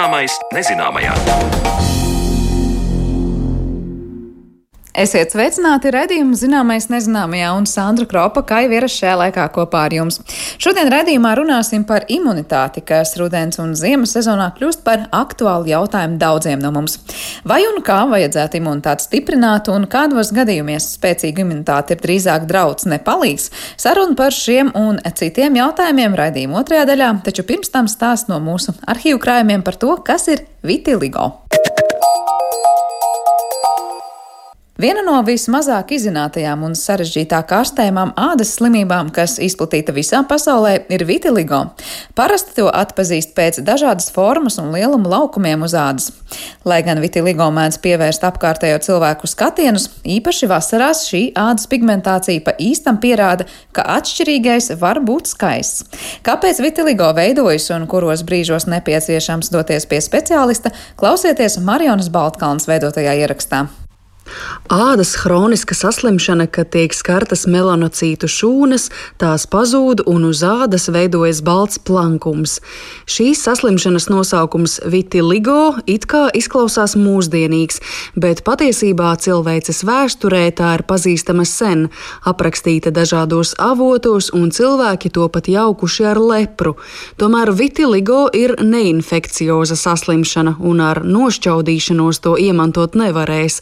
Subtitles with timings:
[0.00, 1.69] Zināmais nezināmajā.
[4.90, 10.18] Esiet sveicināti redzējumu zināmais nezināmajā un Sandra Kropa, ierasts šajā laikā kopā ar jums.
[10.58, 16.58] Šodien redzījumā runāsim par imunitāti, kas rudens un ziemas sezonā kļūst par aktuālu jautājumu daudziem
[16.58, 16.98] no mums.
[17.46, 23.52] Vai un kā vajadzētu imunitāti stiprināt un kādos gadījumos spēcīga imunitāte ir drīzāk drauds nepalīgs?
[23.78, 28.74] Saruna par šiem un citiem jautājumiem raidījuma otrajā daļā, taču pirms tam stāst no mūsu
[28.90, 31.30] arhīvu krājumiem par to, kas ir vitiligo.
[34.80, 41.58] Viena no vismazāk izzinātajām un sarežģītāk ārstējamām ādas slimībām, kas izplatīta visā pasaulē, ir vitiligo.
[42.16, 46.06] Parasti to atpazīst pēc dažādas formas un lieluma laukumiem uz ādas.
[46.64, 53.02] Lai gan vitiligo mēdz pievērst apkārtējo cilvēku skatienus, īpaši vasarās šī ādas pigmentācija pa īstam
[53.02, 55.84] pierāda, ka atšķirīgais var būt skaists.
[56.24, 63.66] Kāpēc vitiligo veidojas un kuros brīžos nepieciešams doties pie speciālista, klausieties Marionas Baltkalnas veidotajā ierakstā.
[64.70, 71.80] Ādas hroniska saslimšana, kad tiek skartas melanocītu šūnas, tās pazūd un uz ādas veidojas balts
[71.82, 72.60] plankums.
[73.10, 77.80] Šīs saslimšanas nosaukums vitiligo it kā izklausās mūsdienīgs,
[78.14, 81.88] bet patiesībā cilvēces vēsturē tā ir pazīstama sen,
[82.22, 86.76] aprakstīta dažādos avotos un cilvēki to pat jaukuši ar lepru.
[87.18, 93.60] Tomēr vitiligo ir neinfekcioza saslimšana un ar nošķaudīšanos to iemantot nevarēs.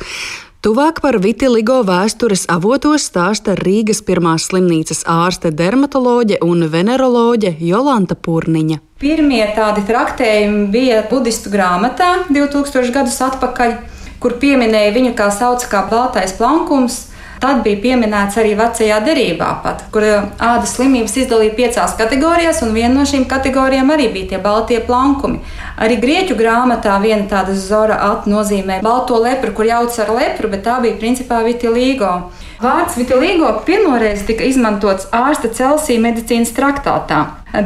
[0.59, 8.81] Tuvāk par vitiligo vēstures avotos stāsta Rīgas pirmās slimnīcas ārste dermatoloģe un veneroloģe Jolanta Purniņa.
[8.99, 13.77] Pirmie tādi traktējumi bija budistu grāmatā 2000 gadus atpakaļ,
[14.19, 17.05] kur pieminēja viņu kā sauc kā baltais plankums,
[17.39, 22.97] Tad bija pieminēts arī vecajā derībā, pat, kur ādas slimības izdalīja piecās kategorijās, un viena
[22.97, 25.39] no šīm kategorijām arī bija tie baltie plankumi.
[25.79, 30.67] Arī grieķu grāmatā viena tāda zora at nozīmē balto lepru, kur jauc ar lepru, bet
[30.67, 32.11] tā bija principā vitiligo.
[32.59, 37.21] Vārds vitiligo pirmoreiz tika izmantots ārsta Celsija medicīnas traktātā.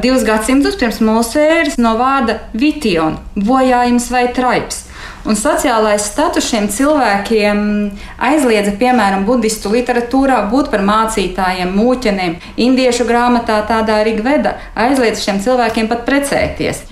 [0.04, 3.16] Divus gadsimtus pirms mūsu ēras no vārda vition-
[3.48, 4.84] bojājums vai traips.
[5.22, 7.58] Un sociālais status šiem cilvēkiem
[8.18, 12.34] aizliedza, piemēram, budistu literatūrā būt par mācītājiem, mūķeniem.
[12.64, 16.82] Indiešu grāmatā tādā Rigveda aizliedza šiem cilvēkiem pat precēties.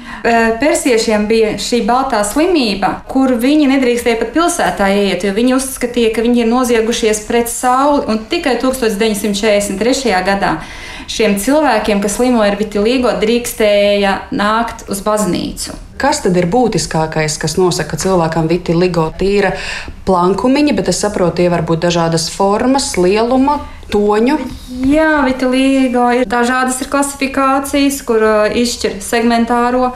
[0.60, 6.22] Persiešiem bija šī baltā slimība, kur viņi nedrīkstēja pat pilsētā iet, jo viņi uzskatīja, ka
[6.22, 8.04] viņi ir noziegušies pret sauli.
[8.10, 10.14] Un tikai 1943.
[10.26, 10.54] gadā
[11.10, 15.76] šiem cilvēkiem, kas slimoja ar vitiligo, drīkstēja nākt uz baznīcu.
[16.00, 19.52] Kas tad ir būtiskākais, kas nosaka cilvēkam vitiligo tīra
[20.08, 23.58] plankumiņa, bet es saprotu, tie var būt dažādas formas, lieluma,
[23.92, 24.38] toņu.
[24.88, 29.90] Jā, vitiligo ir dažādas ir klasifikācijas, kur uh, izšķir segmentāro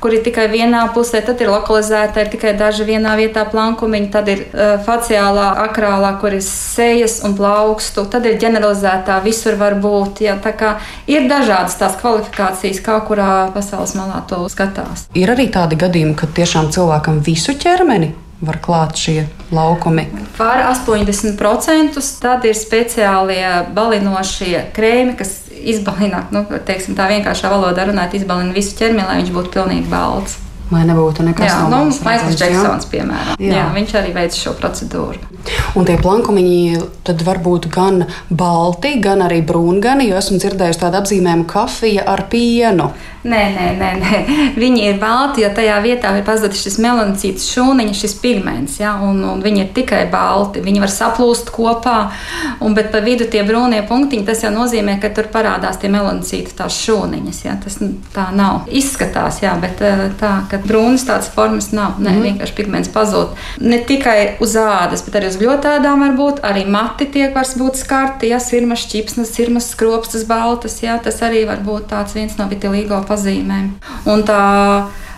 [0.00, 4.28] kur ir tikai vienā pusē, tad ir lokalizēta, ir tikai daži vienā vietā plankumiņi, tad
[4.32, 10.24] ir uh, faciālā, akrālā, kur ir sejas un plaukstu, tad ir ģeneralizētā, visur var būt.
[10.26, 10.76] Jā, tā kā
[11.10, 15.08] ir dažādas tās kvalifikācijas, kā kurā pasaules malā to skatās.
[15.16, 20.06] Ir arī tādi gadījumi, kad tiešām cilvēkam visu ķermeni var klāt šie laukumi?
[20.36, 23.44] Pār 80% tad ir speciālie
[23.76, 29.32] balinošie krēmi, kas izbalina, nu, teiksim, tā vienkāršā valodā runājot, izbalina visu ķermeni, lai viņš
[29.34, 30.40] būtu pilnīgi balts.
[30.72, 31.70] Lai nebūtu nekas tāds.
[31.70, 33.38] Nu, Maikls Džeksons, piemēram.
[33.38, 33.52] Jā.
[33.60, 35.36] jā, viņš arī veic šo procedūru.
[35.78, 40.98] Un tie plankumiņi tad var būt gan balti, gan arī brūngani, jo esmu dzirdējusi tādu
[41.02, 42.90] apzīmējumu kafija ar pienu.
[43.26, 44.18] Nē, nē, nē, nē.
[44.62, 48.76] viņi ir balti, jo tajā vietā ir pazudis šis melancīts šūniņš, šis pigments.
[48.78, 48.94] Ja?
[49.02, 50.62] Un, un viņi ir tikai balti.
[50.62, 51.96] Viņi var saplūst kopā,
[52.62, 56.54] un, bet pa vidu tie brūnie punktiņi, tas jau nozīmē, ka tur parādās tie melancīti,
[56.58, 57.42] tās šūniņas.
[57.48, 57.56] Ja?
[57.62, 57.80] Tas
[58.14, 58.68] tā nav.
[58.70, 62.00] Izskatās, jā, bet eh, tā, ka brūnas tādas formas nav.
[62.00, 62.24] Nē, mm.
[62.30, 63.36] vienkārši pigments pazūd.
[63.60, 66.42] Ne tikai uz ādas, bet arī uz ļotādām var būt.
[66.46, 70.80] Arī mati tiek var būt skarti, ja sirmas ķipsnes, sirmas skropstas baltas.
[70.84, 70.96] Ja?
[71.02, 73.74] Tas arī var būt viens no vitilīgo pazīmēm pazīmēm.
[74.06, 74.44] Un tā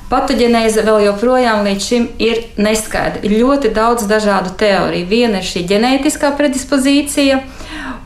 [0.09, 3.21] Patoģenēze vēl joprojām līdz šim ir neskaidra.
[3.29, 5.05] Ir ļoti daudz dažādu teoriju.
[5.05, 7.43] Viena ir šī ģenētiskā predispozīcija,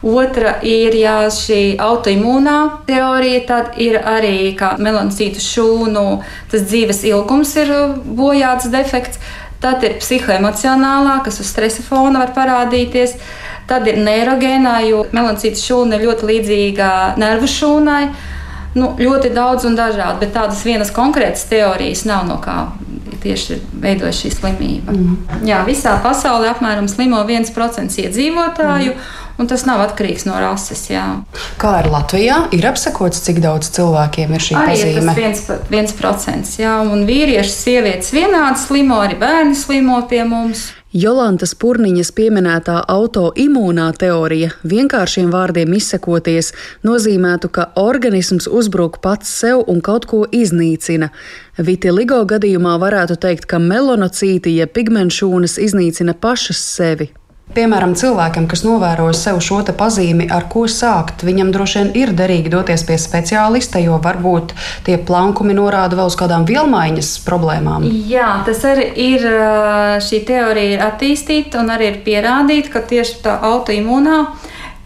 [0.03, 2.59] otra ir jā, šī autoimūnā
[2.89, 6.07] teorija, tad ir arī melanocītu šūnu,
[6.51, 7.73] tas dzīves ilgums ir
[8.03, 9.23] bojāts defekts.
[9.63, 13.15] Tad ir psihoemocionālā, kas uz stresa fona var parādīties.
[13.71, 16.89] Tad ir neirogēnā, jo melanocītu šūna ir ļoti līdzīga
[17.23, 18.03] nervu šūnai.
[18.75, 22.73] Nu, ļoti daudz un dažādi, bet tādas vienas konkrētas teorijas nav no kā
[23.23, 24.95] tieši veidojas šī slimība.
[24.97, 25.47] Mm.
[25.47, 28.97] Jā, visā pasaulē apmēram slimo 1% iedzīvotāju.
[28.97, 29.22] Mm.
[29.39, 30.85] Un tas nav atkarīgs no rases.
[30.91, 31.07] Jā.
[31.61, 32.43] Kā ir Latvijā?
[32.57, 35.09] Ir apsakots, cik daudz cilvēkiem ir šī Arī ir pazīme?
[35.09, 40.71] tas viens, viens procents, jā, un vīrieši, sievietes vienādi slimo, arī bērni slimo pie mums.
[40.93, 46.51] Jolantas Purniņas pieminētā autoimūnā teorija, vienkāršiem vārdiem izsakoties,
[46.85, 51.09] nozīmētu, ka organisms uzbruk pats sev un kaut ko iznīcina.
[51.57, 57.09] Vitiligo gadījumā varētu teikt, ka melonocīti, jeb pigmentšūnas iznīcina pašas sevi.
[57.53, 62.53] Piemēram, cilvēkam, kas novēro sev šo pazīmi, ar ko sākt, viņam droši vien ir derīgi
[62.53, 64.55] doties pie speciālista, jo varbūt
[64.87, 67.85] tie plankumi norāda vēl uz kādām vielmaiņas problēmām.
[68.09, 69.29] Jā, tas arī ir.
[70.03, 74.19] Šī teorija ir attīstīta un arī ir pierādīta, ka tieši tā autoimūnā,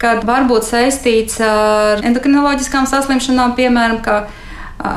[0.01, 4.01] kad var būt saistīts ar endokrinoloģiskām saslimšanām, piemēram,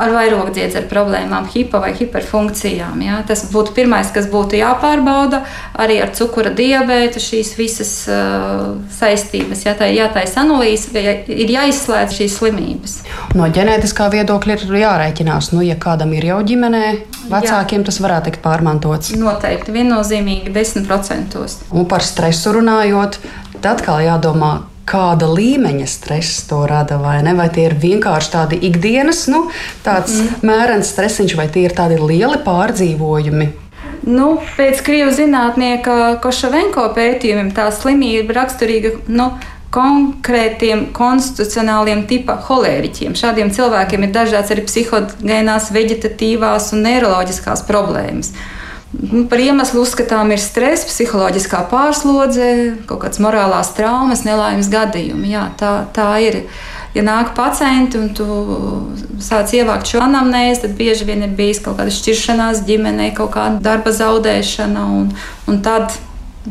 [0.03, 3.01] ar vairogdziedzera problēmām, hipo vai hiperfunkcijām.
[3.05, 3.21] Ja?
[3.27, 5.43] Tas būtu pirmais, kas būtu jāpārbauda.
[5.81, 11.53] Arī ar cukura diabētu šīs visas uh, saistības, ja tā ir jātaisa analīze, ja ir
[11.55, 12.97] jāizslēdz šīs slimības.
[13.37, 16.85] No ģenētiskā viedokļa ir jārēķinās, nu, ja kādam ir jau ģimenē,
[17.31, 17.87] vecākiem Jā.
[17.89, 19.13] tas varētu tikt pārmantots.
[19.19, 21.39] Noteikti, viennozīmīgi 10%.
[21.71, 23.19] Un par stresu runājot,
[23.59, 24.53] tad atkal jādomā,
[24.89, 27.35] kāda līmeņa stress to rada, vai ne?
[27.37, 29.45] Vai tie ir vienkārši tādi ikdienas, nu,
[29.85, 30.41] tāds mm.
[30.47, 33.49] mērens stresiņš, vai tie ir tādi lieli pārdzīvojumi?
[34.01, 38.95] Nu, pēc krievu zinātnieka Košavenko pētījumiem tā slimība raksturīga.
[39.13, 39.29] Nu,
[39.71, 43.13] konkrētiem konstitucionāliem tipa holēriķiem.
[43.15, 48.33] Šādiem cilvēkiem ir dažādas arī psihogēnās, vegetatīvās un neiroloģiskās problēmas.
[48.33, 48.60] Nu,
[49.29, 52.51] par iemeslu uzskatām ir stress, psiholoģiskā pārslodze,
[52.89, 55.31] kaut kādas morālās traumas, nelaimes gadījumi.
[55.31, 56.43] Jā, tā, tā ir.
[56.91, 58.25] Ja nāk pacienti un tu
[59.23, 63.61] sāc ievākt šo anamnēzi, tad bieži vien ir bijis kaut kāda šķiršanās ģimenē, kaut kāda
[63.63, 64.83] darba zaudēšana.
[64.97, 65.05] Un,
[65.47, 65.95] un tad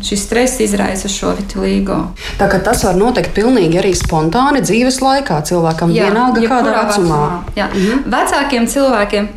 [0.00, 1.98] šis stress izraisa šo vitiligo.
[2.38, 6.88] Tā kā tas var notikt pilnīgi arī spontāni dzīves laikā, cilvēkam Jā, vienalga kādā vecumā.
[6.88, 7.20] vecumā.
[7.58, 7.68] Jā.
[7.74, 8.04] Mhm.
[8.14, 9.28] Vecākiem cilvēkiem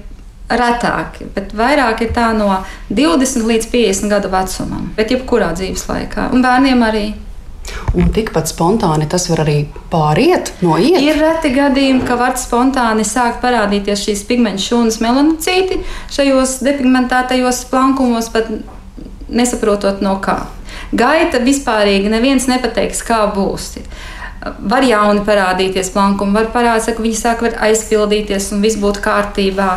[0.60, 2.50] retāki, bet vairāk ir tā no
[2.94, 6.32] 20 līdz 50 gadu vecumam, bet jebkurā dzīves laikā.
[6.34, 7.06] Un bērniem arī.
[7.96, 9.58] Un tikpat spontāni tas var arī
[9.92, 11.04] pāriet no ielas.
[11.06, 15.80] Ir reti gadījumi, ka var spontāni sākt parādīties šīs pigmentu šūnas melanocīti
[16.14, 18.50] šajos depigmentētajos plankumos, pat
[19.30, 20.42] nesaprotot no kā.
[20.94, 23.78] Gaita vispārīgi neviens nepateiks, kā būs
[24.60, 29.70] var jauni parādīties plankumi, var parādīties, ka viņi sāk aizpildīties un viss būtu kārtībā.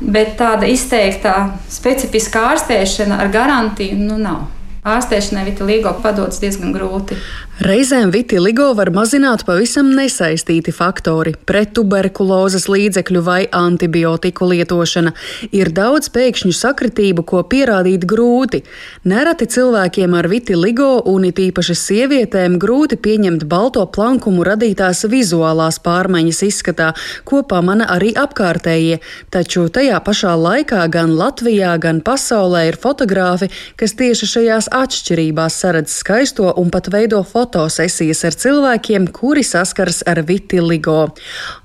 [0.00, 1.34] Bet tāda izteikta
[1.68, 4.48] specifiska ārstēšana ar garantiju nu, nav.
[4.80, 7.18] Ārstēšanai vitiligo padodas diezgan grūti.
[7.60, 15.12] Reizēm vitiligo var mazināt pavisam nesaistīti faktori- prettuberkulozes līdzekļu vai antibiotiku lietošana.
[15.52, 18.62] Ir daudz pēkšņu sakritību, ko pierādīt grūti.
[19.04, 26.40] Nereti cilvēkiem ar vitiligo un it īpaši sievietēm grūti pieņemt balto plankumu radītās vizuālās pārmaiņas
[26.48, 26.94] izskatā,
[27.26, 29.00] ko pamana arī apkārtējie.
[29.30, 35.90] Taču tajā pašā laikā gan Latvijā, gan pasaulē ir fotogrāfi, kas tieši šajās atšķirībās saredz
[35.90, 41.10] skaisto un pat veido fotosesijas ar cilvēkiem, kuri saskaras ar vitiligo.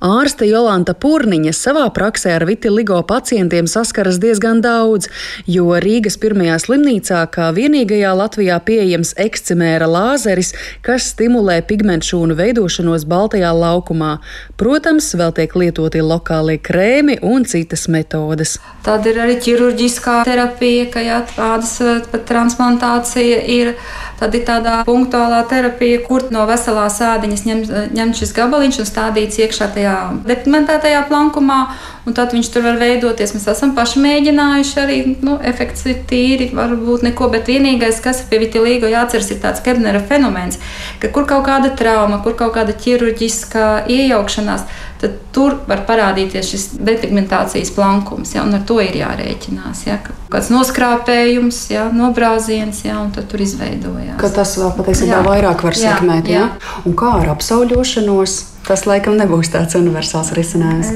[0.01, 5.09] Ārste Jolanta Purniņa savā praksē ar vitiligo pacientiem saskaras diezgan daudz,
[5.45, 13.53] jo Rīgas pirmajā slimnīcā kā vienīgajā Latvijā pieejams ekscimēra lāzeris, kas stimulē pigmentšūnu veidošanos baltajā
[13.53, 14.17] laukumā.
[14.57, 18.57] Protams, vēl tiek lietoti lokālie krēmi un citas metodes.
[18.85, 21.77] Tad ir arī ķirurģiskā terapija, ka jāatrādas
[22.09, 23.75] pat transplantācija transplantācija ir,
[24.19, 27.63] tad ir tāda punktuālā terapija, kur no veselās ādiņas ņem,
[27.95, 31.59] ņem šis gabaliņš un stādīts iekšā tajā depigmentētajā plankumā.
[32.05, 33.33] Un tad viņš tur var veidoties.
[33.33, 34.97] Mēs esam paši mēģinājuši arī.
[35.25, 40.03] Nu, efekts ir tīri, varbūt neko, bet vienīgais, kas pie vitilīgo jāatceras, ir tāds Kebnera
[40.05, 40.59] fenomens,
[41.01, 44.67] ka kur kaut kāda trauma, kur kaut kāda ķirurģiskā iejaukšanās,
[45.01, 48.35] tad tur var parādīties šis depigmentācijas plankums.
[48.35, 49.85] Ja, ar to ir jārēķinās.
[49.89, 49.99] Ja,
[50.31, 54.17] kāds noskrāpējums, ja, nobrāziens, ja, un tur izveidojās.
[54.21, 56.31] Ka tas vēl patiesībā vairāk var sekmēt.
[56.31, 56.49] Ja?
[56.87, 58.41] Un kā ar apsauļošanos?
[58.65, 60.95] Tas laikam nebūs tāds universāls risinājums.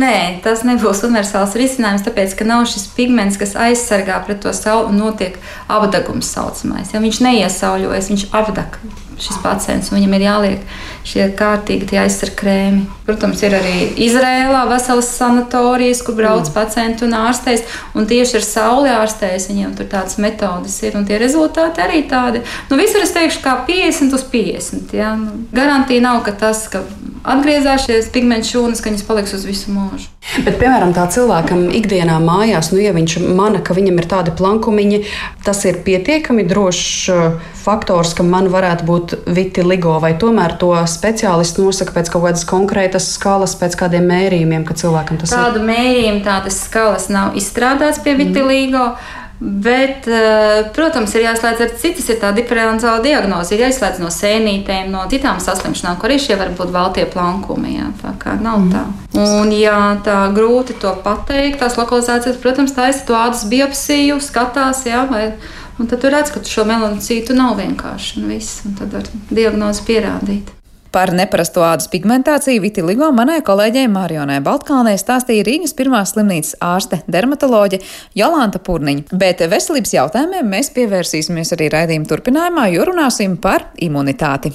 [0.00, 4.90] Nē, tas nebūs universāls risinājums, tāpēc ka nav šis pigments, kas aizsargā pret to sauli
[4.90, 5.38] un notiek
[5.70, 6.90] apdegums saucamais.
[6.94, 8.80] Ja viņš neiesauļojas, viņš apdeg
[9.20, 9.92] šis pacients.
[9.94, 10.74] Viņam ir jāliek
[11.06, 12.84] šie kārtīgi aizsardzības krēmi.
[13.04, 13.74] Protams, ir arī
[14.06, 16.54] Izrēlā veselas sanatorijas, kur brauc mm.
[16.56, 17.64] pacienti un ārstēs.
[17.94, 20.96] Un tieši ar sauli ārstēs viņiem tur tādas metodas ir.
[20.98, 22.42] Un tie rezultāti arī tādi.
[22.70, 24.94] Nu, visur es teikšu, kā 50 uz 50.
[24.96, 25.14] Ja?
[25.20, 26.82] Nu, garantija nav, ka tas, ka
[27.24, 30.10] atgriezās šīs pigmentu šūnas, ka viņas paliks uz visu mūžu.
[30.44, 35.00] Bet, piemēram, tā cilvēkam ikdienā mājās, nu, ja viņš mana, ka viņam ir tādi plankumiņi,
[35.44, 41.60] tas ir pietiekami drošs uh, faktors, ka man varētu būt vitiligo, vai tomēr to speciālists
[41.60, 45.44] nosaka pēc kaut kādas konkrētas skalas, pēc kādiem mērījumiem, ka cilvēkam tas Tādu ir?
[45.44, 48.90] Tādu mērījumu, tādas skalas nav izstrādāts pie vitiligo.
[48.94, 49.23] Mm.
[49.40, 53.54] Bet, eh, protams, ir jāizslēdz arī citas, ir tā diferenciāla diagnoze.
[53.54, 57.74] Ir jāizslēdz no sēnītēm, no citām saslimšanām, kur arī šie var būt valtie plankumi.
[57.74, 58.72] Jā, tā kā nav mm.
[58.72, 58.84] tā.
[59.18, 65.04] Un, ja tā grūti to pateikt, tās lokalizācijas, protams, taisa to ādas biopsiju, skatās, jā,
[65.10, 65.32] vai,
[65.78, 69.88] un tad tu redz, ka šo melanocītu nav vienkārši, un viss, un tad var diagnozi
[69.90, 70.53] pierādīt.
[70.94, 77.80] Par neparasto ādas pigmentāciju vitiligo manai kolēģei Marionai Baltkalnē stāstīja Rīgas pirmās slimnīcas ārste dermatoloģe
[78.14, 79.10] Jolanta Purniņa.
[79.18, 84.54] Bet veselības jautājumiem mēs pievērsīsimies arī raidījuma turpinājumā, jo runāsim par imunitāti.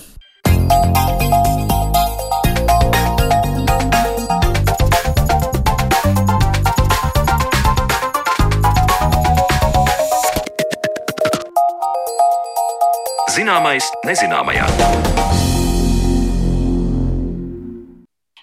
[13.35, 15.58] Zināmais nezināmajā.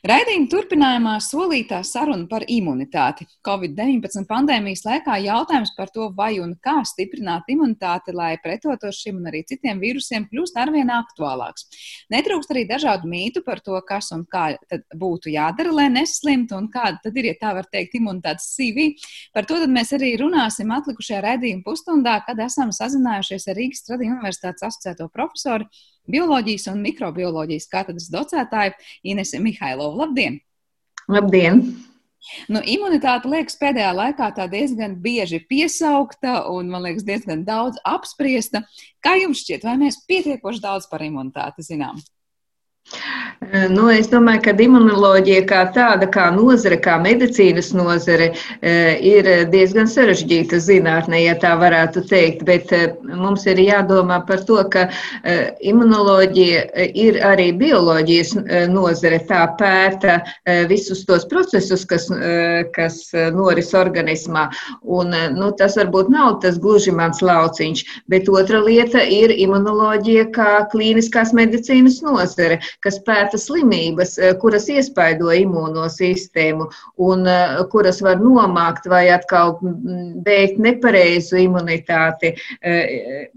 [0.07, 3.25] Raidījuma turpinājumā solītā saruna par imunitāti.
[3.47, 9.27] Covid-19 pandēmijas laikā jautājums par to, vai un kā stiprināt imunitāti, lai pretotos šim un
[9.33, 11.67] arī citiem vīrusiem, kļūst arvien aktuālāks.
[12.15, 14.45] Netrūkst arī dažādu mītu par to, kas un kā
[14.95, 18.93] būtu jādara, lai neslimtu, un kāda tad ir, ja tā var teikt, imunitātes CV.
[19.35, 24.71] Par to mēs arī runāsim atlikušajā raidījuma pusstundā, kad esam sazinājušies ar Rīgas Tradiņu Universitātes
[24.71, 25.67] asociēto profesoru
[26.11, 28.77] bioloģijas un mikrobioloģijas katedras docētāju
[29.13, 30.01] Inesu Mihailovu.
[30.05, 30.41] Labdien!
[31.09, 31.63] Labdien!
[32.51, 38.65] Nu, imunitāte liekas pēdējā laikā diezgan bieži piesaukta un, man liekas, diezgan daudz apspriesta.
[39.05, 42.01] Kā jums šķiet, vai mēs pietiekoši daudz par imunitāti zinām?
[43.71, 48.31] Nu, es domāju, ka imunoloģija kā tāda, kā nozare, kā medicīnas nozare,
[48.63, 52.45] ir diezgan sarežģīta zinātne, ja tā varētu teikt.
[52.49, 52.73] Bet
[53.07, 54.87] mums ir jādomā par to, ka
[55.61, 58.35] imunoloģija ir arī bioloģijas
[58.73, 59.21] nozare.
[59.29, 60.19] Tā pēta
[60.71, 62.09] visus tos procesus, kas,
[62.75, 62.99] kas
[63.37, 64.49] noris organismā.
[64.83, 70.51] Un, nu, tas varbūt nav tas gluži mans lauciņš, bet otra lieta ir imunoloģija kā
[70.73, 76.69] klīniskās medicīnas nozare kas pēta slimības, eh, kuras iespaido imūnosistēmu
[77.09, 79.57] un eh, kuras var nomākt vai atkal
[80.27, 83.29] veikt nepareizu imunitāti eh,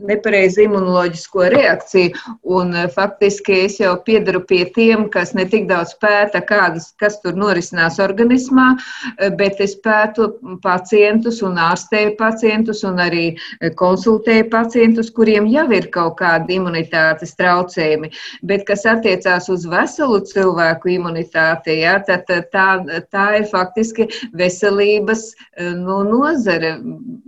[0.00, 2.12] nepareizu imunoloģisko reakciju.
[2.42, 7.20] Un, eh, faktiski es jau piedaru pie tiem, kas ne tik daudz pēta, kādas, kas
[7.20, 8.76] tur norisinās organismā,
[9.18, 10.32] eh, bet es pētu
[10.62, 17.36] pacientus un ārstēju pacientus un arī eh, konsultēju pacientus, kuriem jau ir kaut kādi imunitātes
[17.36, 18.10] traucējumi.
[18.42, 22.68] Bet kas attiecās uz veselu cilvēku imunitāti, ja, tad tā,
[23.12, 25.34] tā ir faktiski veselības
[25.76, 26.78] nu, nozare,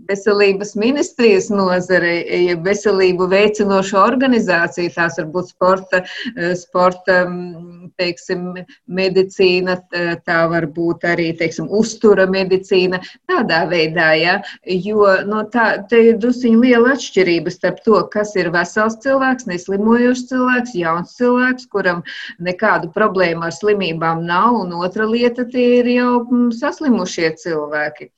[0.08, 2.24] veselības ministrijas nozare.
[2.44, 4.92] Ja veselību veicinošu organizāciju.
[4.94, 6.02] Tās var būt sporta,
[6.36, 8.52] eh, sporta mm, teiksim,
[8.88, 9.76] medicīna,
[10.26, 13.00] tā var būt arī teiksim, uztura medicīna.
[13.30, 14.34] Tādā veidā, ja,
[14.64, 20.74] jo no tā ir druskuļi liela atšķirība starp to, kas ir vesels cilvēks, neslimojošs cilvēks,
[20.80, 22.02] jauns cilvēks, kuram
[22.42, 28.10] nekādu problēmu ar slimībām nav, un otra lieta tie ir jau mm, saslimušie cilvēki.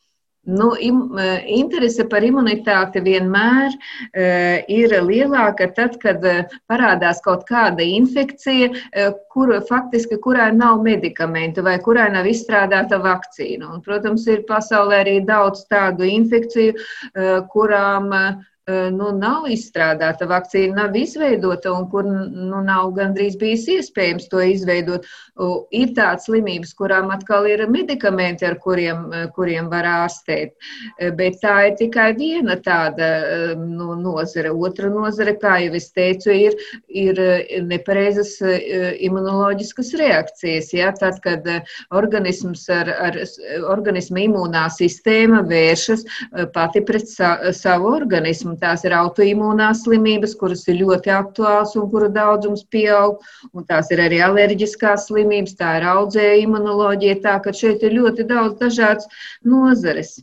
[0.47, 1.27] Nu, im, e,
[1.59, 9.09] interese par imunitāti vienmēr uh, ir lielāka tad, kad uh, parādās kaut kāda infekcija, uh,
[9.35, 13.73] kur, faktiski, kurai nav medikamentu vai kurai nav izstrādāta vakcīna.
[13.75, 16.79] Un, protams, ir pasaulē arī daudz tādu infekciju,
[17.51, 18.15] kurām
[18.67, 25.07] nu, nav izstrādāta vakcīna, nav izveidota un kur nu, nav gandrīz bijis iespējams to izveidot.
[25.71, 29.05] Ir tādas slimības, kurām atkal ir medikamenti, ar kuriem,
[29.37, 30.57] kuriem var ārstēt.
[31.19, 34.51] Bet tā ir tikai viena tāda nu, nozare.
[34.51, 36.59] Otra nozare, kā jau es teicu, ir,
[36.89, 37.23] ir
[37.69, 40.73] nepareizas imunoloģiskas reakcijas.
[40.75, 40.91] Ja?
[40.97, 41.47] Tad, kad
[41.95, 43.21] organisms ar, ar
[43.71, 46.03] organisma imūnā sistēma vēršas
[46.57, 48.56] pati pret sa, savu organismu.
[48.61, 53.21] Tās ir autoimūnās slimības, kuras ir ļoti aktuāls un kuru daudzums pieaug,
[53.53, 58.29] un tās ir arī alerģiskās slimības tā ir audzēja imunoloģija, tā ka šeit ir ļoti
[58.31, 59.11] daudz dažādas
[59.45, 60.17] nozares.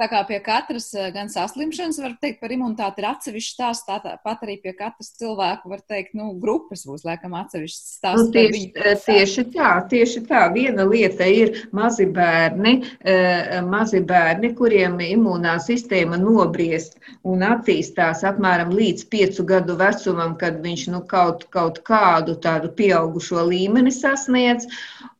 [0.00, 4.44] Tā kā pie katras eh, gan saslimšanas, var teikt, par imunitāti ir atsevišķs stāsts, tāpat
[4.46, 8.22] arī pie katras cilvēka, var teikt, nu, grupas būs laikam atsevišķs stāsts.
[8.22, 8.94] Nu, tieši, viņu...
[9.04, 10.46] tieši tā, tieši tā.
[10.54, 12.72] Viena lieta ir mazi bērni,
[13.04, 16.96] eh, mazi bērni, kuriem imūnā sistēma nobriest
[17.28, 23.44] un attīstās apmēram līdz piecu gadu vecumam, kad viņš nu, kaut, kaut kādu tādu pieaugušo
[23.52, 24.64] līmeni sasniedz.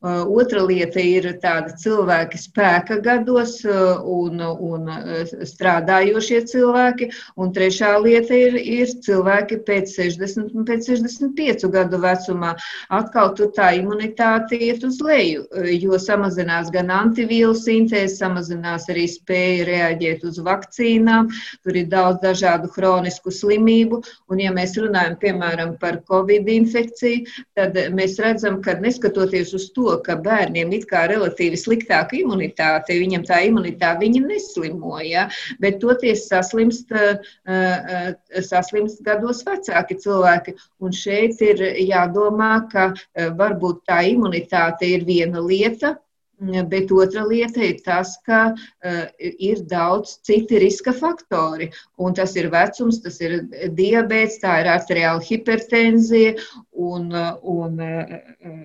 [0.00, 7.10] Uh, otra lieta ir tāda cilvēki spēka gados uh, un, un uh, strādājošie cilvēki.
[7.36, 12.54] Un trešā lieta ir, ir cilvēki pēc 60 un pēc 65 gadu vecumā.
[12.96, 15.44] Atkal tur tā imunitāte iet uz leju,
[15.76, 21.28] jo samazinās gan antivīlu sintēze, samazinās arī spēja reaģēt uz vakcīnām.
[21.60, 24.00] Tur ir daudz dažādu hronisku slimību.
[24.32, 29.89] Un, ja mēs runājam piemēram par covid infekciju, tad mēs redzam, ka neskatoties uz to,
[30.06, 35.24] ka bērniem ir relatīvi sliktāka imunitāte, viņam tā imunitāte viņa neslimoja, ja?
[35.60, 40.56] bet toties saslimst, eh, eh, saslimst gados vecāki cilvēki.
[40.80, 45.96] Un šeit ir jādomā, ka eh, varbūt tā imunitāte ir viena lieta,
[46.40, 51.68] Bet otra lieta ir tas, ka uh, ir daudz citi riska faktori.
[52.00, 53.42] Un tas ir vecums, tas ir
[53.76, 56.38] diabetes, tā ir arteriāla hipertenzija
[56.72, 57.12] un,
[57.44, 58.64] un uh,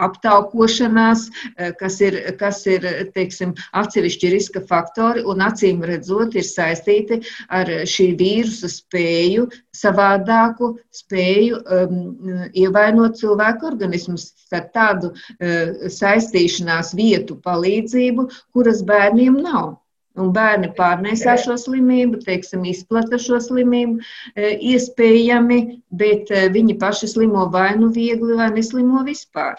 [0.00, 7.20] aptaukošanās, eh, kas ir, kas ir teiksim, atsevišķi riska faktori un acīm redzot ir saistīti
[7.48, 17.38] ar šī vīrusa spēju, savādāku spēju um, ievainot cilvēku organismus ar tādu uh, saistīšanās vietu
[17.42, 19.80] palīdzību, kuras bērniem nav.
[20.14, 23.98] Un bērni pārnēsā šo slimību, teiksim, izplata šo slimību,
[24.36, 25.58] eh, iespējami,
[25.90, 29.58] bet viņi paši slimo vai nu viegli, vai neslimo vispār.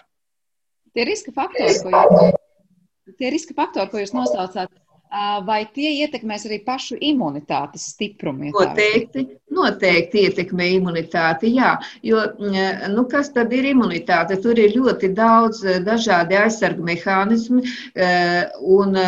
[0.95, 2.41] Tie riska faktori, ko jūs,
[3.19, 4.71] tie riska faktori, ko jūs nosaucāt,
[5.47, 8.49] vai tie ietekmēs arī pašu imunitātes stiprumu?
[8.55, 11.75] Noteikti, noteikti ietekmē imunitāti, jā.
[12.03, 12.23] Jo,
[12.91, 14.39] nu, kas tad ir imunitāte?
[14.43, 17.63] Tur ir ļoti daudz dažādi aizsargu mehānismi
[18.75, 18.99] un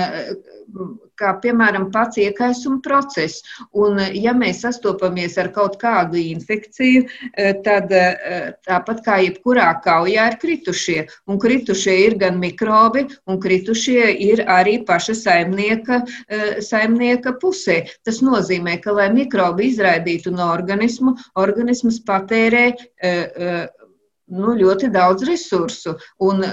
[1.17, 3.43] kā piemēram pats iekaisuma process.
[3.77, 10.27] Un, ja mēs sastopamies ar kaut kādu infekciju, eh, tad eh, tāpat kā jebkurā kaujā
[10.31, 11.05] ir kritušie.
[11.27, 17.83] Un kritušie ir gan mikrobi, un kritušie ir arī paša saimnieka, eh, saimnieka pusē.
[18.05, 22.67] Tas nozīmē, ka, lai mikrobi izraidītu no organismu, organisms patērē
[24.27, 25.95] nu, ļoti daudz resursu.
[26.19, 26.43] Un,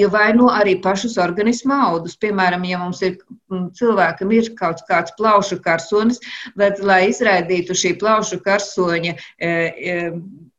[0.00, 2.16] ievaino arī pašus organismu audus.
[2.20, 3.18] Piemēram, ja mums ir
[3.78, 6.20] cilvēkam ir kaut kāds plaušu karsonis,
[6.58, 9.96] bet, lai izraidītu šī plaušu karsoņa e, e,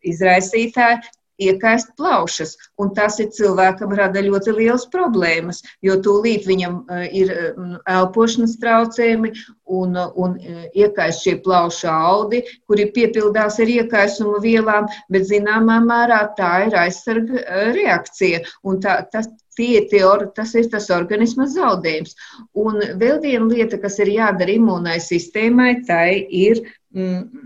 [0.05, 7.05] izraisītāju, iekaist plaušas, un tas ir cilvēkam rada ļoti liels problēmas, jo tūlīt viņam eh,
[7.21, 9.31] ir mm, elpošanas traucējumi
[9.77, 16.21] un, un eh, iekaist šie plaušu audi, kuri piepildās ar iekaisumu vielām, bet zināmā mērā
[16.37, 20.03] tā ir aizsarga eh, reakcija, un tā, tas, tie, tie,
[20.35, 22.15] tas ir tas organisma zaudējums.
[22.59, 26.63] Un vēl viena lieta, kas ir jādara imūnai sistēmai, tai ir
[26.95, 27.45] mm,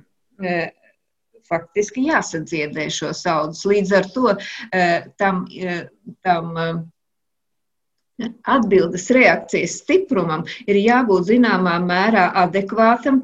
[1.50, 3.66] faktiski jāsadziedē šos audus.
[3.70, 5.88] Līdz ar to eh, tam, eh,
[6.26, 13.22] tam eh, atbildes reakcijas stiprumam ir jābūt zināmā mērā adekvātam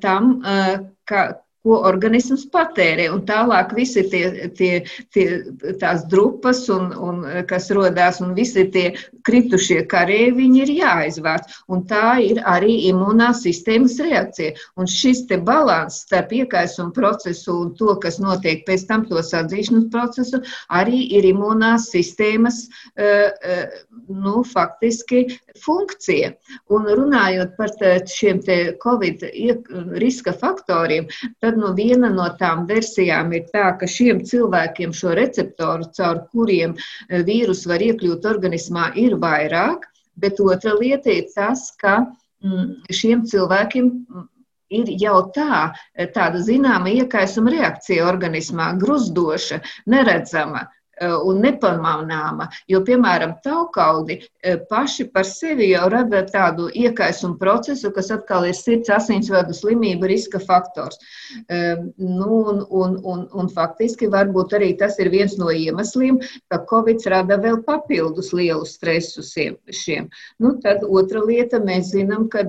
[0.00, 0.30] tam,
[1.04, 1.24] ka,
[1.62, 3.06] ko organisms patērē.
[3.14, 4.82] Un tālāk visi tie, tie,
[5.14, 5.26] tie
[5.80, 8.88] tās drupas, un, un, kas rodās, un visi tie
[9.26, 11.46] kritušie karēviņi ir jāizvāc.
[11.72, 14.56] Un tā ir arī imunās sistēmas reakcija.
[14.76, 19.86] Un šis te balans starp iekaisumu procesu un to, kas notiek pēc tam to sadzīšanas
[19.92, 20.42] procesu,
[20.74, 22.64] arī ir imunās sistēmas,
[24.08, 25.24] nu, faktiski
[25.62, 26.32] funkcija.
[26.74, 27.70] Un runājot par
[28.10, 29.22] šiem te Covid
[30.02, 31.06] riska faktoriem,
[31.42, 36.24] tad tad nu, viena no tām versijām ir tā, ka šiem cilvēkiem šo receptoru, caur
[36.32, 36.74] kuriem
[37.08, 39.84] e, vīrus var iekļūt organismā, ir vairāk,
[40.16, 42.06] bet otra lieta ir tas, ka
[42.44, 44.28] mm, šiem cilvēkiem mm,
[44.80, 49.60] ir jau tā, e, tāda zināma iekaisuma reakcija organismā, gruzdoša,
[49.92, 50.68] neredzama.
[51.02, 52.46] Eh, un nepamanāma.
[52.70, 58.54] Jo, piemēram, taukaudi eh, paši par sevi jau rada tādu iekaisumu procesu, kas atkal ir
[58.54, 61.00] sirds asinsvadu slimību riska faktors.
[61.48, 66.20] Eh, nu, un, un, un, un faktiski varbūt arī tas ir viens no iemesliem,
[66.52, 70.06] ka Covid rada vēl papildus lielu stresu šiem.
[70.38, 72.44] Nu, tad otra lieta, mēs zinām, ka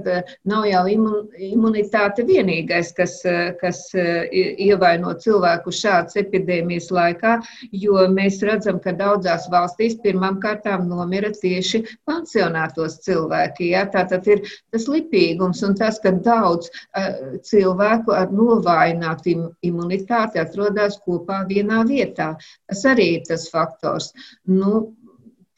[0.45, 3.17] nav jau imunitāte vienīgais, kas,
[3.61, 7.39] kas ievaino cilvēku šādas epidēmijas laikā,
[7.73, 13.71] jo mēs redzam, ka daudzās valstīs pirmām kārtām nomira tieši pansionātos cilvēki.
[13.73, 13.85] Ja?
[13.93, 21.43] Tātad ir tas lipīgums un tas, ka daudz uh, cilvēku ar novājinātu imunitāti atrodas kopā
[21.49, 22.33] vienā vietā.
[22.69, 24.11] Tas arī ir tas faktors.
[24.49, 24.87] Nu,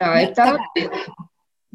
[0.01, 0.51] tā ir tā.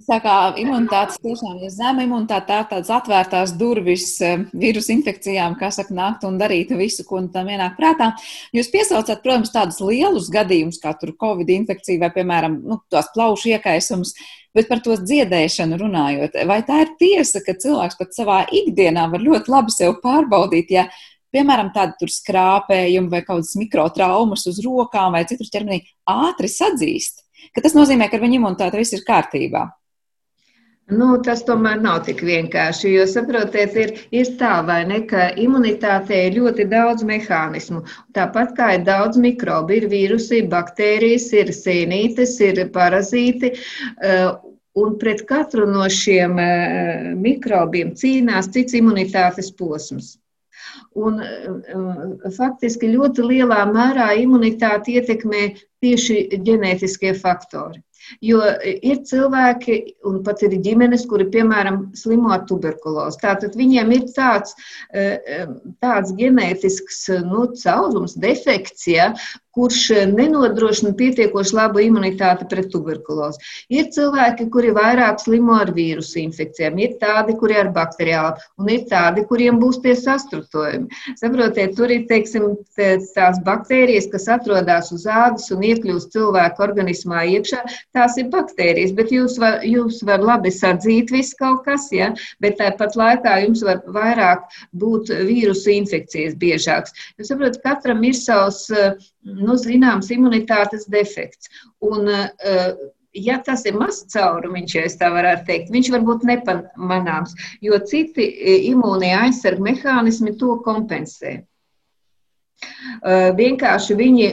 [0.08, 5.80] Kā imunitātes tiešām ir zema imunitāte, tā ir tādas atvērtās durvis eh, vīrusu infekcijām, kas
[5.80, 8.12] saka, nākt un darīt visu, ko tam ienāk prātā.
[8.56, 13.52] Jūs piesaucat, protams, tādus lielus gadījumus, kā tur Covid infekcija vai, piemēram, nu, tās plaušu
[13.56, 14.14] iekaisums,
[14.56, 16.38] bet par to dziedēšanu runājot.
[16.48, 20.86] Vai tā ir tiesa, ka cilvēks pat savā ikdienā var ļoti labi sev pārbaudīt, ja,
[21.34, 27.26] piemēram, tāda tur skrāpējuma vai kaut kādas mikrotraumas uz rokām vai citur ķermenī ātri sadzīst?
[27.60, 29.66] Tas nozīmē, ka ar viņu imunitāte viss ir kārtībā.
[30.90, 36.24] Nu, tas tomēr nav tik vienkārši, jo, saprotiet, ir, ir tā, vai ne, ka imunitātei
[36.26, 37.85] ir ļoti daudz mehānismu.
[38.16, 43.53] Tāpat kā ir daudz mikrobu, ir vīrusi, baktērijas, ir sēnītes, ir parazīti.
[44.03, 44.33] Uh,
[44.81, 50.16] un pret katru no šiem uh, mikrobiem cīnās cits imunitātes posms.
[50.98, 55.44] Un, uh, faktiski ļoti lielā mērā imunitāti ietekmē
[55.85, 57.79] tieši ģenētiskie faktori.
[58.24, 63.20] Jo ir cilvēki, un pat ir ģimenes, kuri, piemēram, slimo ar tuberkulozi.
[63.22, 64.56] Tātad viņiem ir tāds,
[64.92, 65.46] eh,
[65.84, 69.12] tāds ģenētisks nu, caurums, defekts, ja,
[69.56, 69.80] kurš
[70.12, 73.40] nenodrošina pietiekoši labu imunitāti pret tuberkulozi.
[73.72, 78.84] Ir cilvēki, kuri vairāk slimo ar vīrusu infekcijām, ir tādi, kuri ar bakteriālām, un ir
[78.90, 80.88] tādi, kuriem būs tie sastrutojumi.
[81.18, 87.64] Saprotiet, tur ir, teiksim, tās baktērijas, kas atrodas uz ādas un iekļūst cilvēku organismā iekšā,
[87.96, 92.58] tās ir baktērijas, bet jūs var, jūs var labi sadzīt visu kaut kas, ja, bet
[92.60, 94.46] tāpat laikā jums var vairāk
[94.78, 96.94] būt vīrusu infekcijas biežāks.
[97.18, 98.68] Jūs saprotat, katram ir savs
[99.26, 101.50] nu, zināms imunitātes defekts.
[101.85, 102.72] Un, eh,
[103.14, 108.26] ja tas ir mazs caurumiņš, ja tā varētu teikt, viņš var būt nepamanāms, jo citi
[108.30, 111.40] eh, imūnie aizsarga mehānismi to kompensē.
[113.36, 114.26] Vienkārši viņi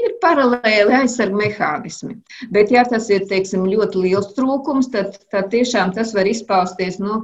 [0.00, 2.16] ir paralēli aizsarga mehānismi.
[2.54, 7.20] Bet, ja tas ir teiksim, ļoti liels trūkums, tad, tad tiešām tas var izpausties nu,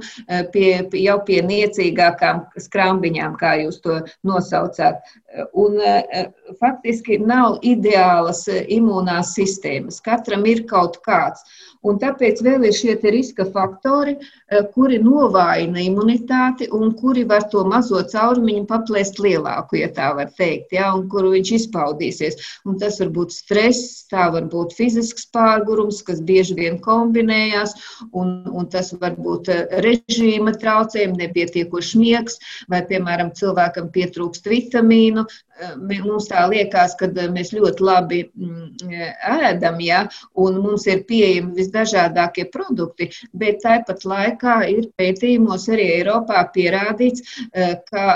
[0.53, 0.69] pie,
[1.01, 5.03] jau pie niecīgākām skrambiņām, kā jūs to nosaucāt.
[5.59, 5.79] Un,
[6.61, 9.99] faktiski nav ideālas imūnās sistēmas.
[10.05, 11.43] Katram ir kaut kāds.
[11.87, 17.63] Un tāpēc vēl ir šie riska faktori, eh, kuri novājina imunitāti un kuri var to
[17.63, 22.39] mazo caurumiņu paplēst lielāku, ja tā var teikt, ja, un kuru viņš izpaudīsies.
[22.65, 27.75] Un tas var būt stress, tā var būt fizisks pārgurums, kas bieži vien kombinējās,
[28.11, 35.27] un, un tas var būt eh, režīma traucējumi, nepietiekošs miegs, vai, piemēram, cilvēkam pietrūkst vitamīnu,
[36.05, 38.95] mums tā liekas, ka mēs ļoti labi mm,
[39.49, 40.03] ēdam, ja,
[40.35, 47.25] un mums ir pieejami visdažādākie produkti, bet tāpat laikā ir pētījumos arī Eiropā pierādīts,
[47.91, 48.07] ka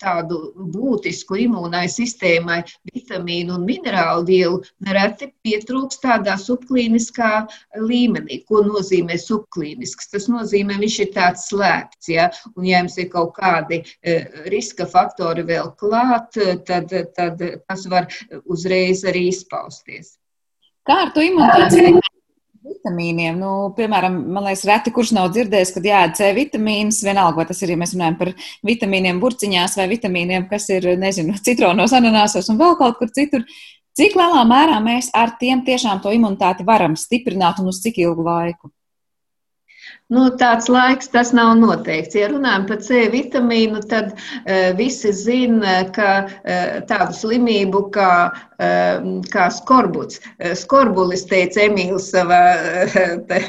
[0.00, 0.40] tādu
[0.74, 2.60] būtisku imūnai sistēmai
[2.92, 7.32] vitamīnu un minerālu vielu nereti pietrūks tādā subklīniskā
[7.80, 8.40] līmenī.
[8.48, 10.10] Ko nozīmē subklīnisks?
[10.14, 14.88] Tas nozīmē, viņš ir tāds slēpts, ja, un ja jums ir kaut kādi uh, riska
[14.90, 18.08] faktori vēl klāt, tad, tad tas var
[18.44, 20.16] uzreiz arī izpausties.
[20.88, 22.09] Kā ar to imunitātes?
[22.66, 23.38] Vitamīniem.
[23.40, 27.00] Nu, piemēram, man liekas, reti kurš nav dzirdējis, ka jāēd C vitamīns.
[27.06, 28.32] Vienalga, vai tas ir, ja mēs runājam par
[28.66, 33.46] vitamīniem burciņās vai vitamīniem, kas ir, nezinu, citronos, ananāsos un vēl kaut kur citur.
[33.98, 38.24] Cik lielā mērā mēs ar tiem tiešām to imunitāti varam stiprināt un uz cik ilgu
[38.24, 38.70] laiku?
[40.10, 42.16] Nu, tāds laiks tas nav noteikts.
[42.18, 49.06] Ja runājam par C vitamīnu, tad uh, visi zina, ka uh, tādu slimību kā, uh,
[49.30, 52.40] kā skorbuts, uh, skorbulis teica Emīls savā
[52.88, 53.44] uh,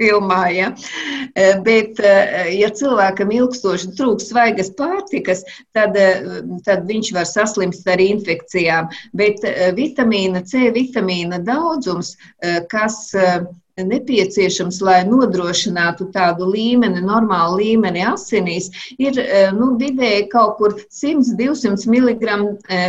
[0.00, 0.72] filmā, ja?
[0.74, 5.44] uh, bet uh, ja cilvēkam ilgstoši trūks svaigas pārtikas,
[5.78, 8.90] tad, uh, tad viņš var saslimst ar infekcijām.
[9.14, 13.46] Bet uh, vitamīna C vitamīna daudzums, uh, kas uh,
[13.84, 21.88] nepieciešams, lai nodrošinātu tādu līmeni, normālu līmeni asinīs, ir eh, nu, vidēji kaut kur 100-200
[21.92, 22.36] mg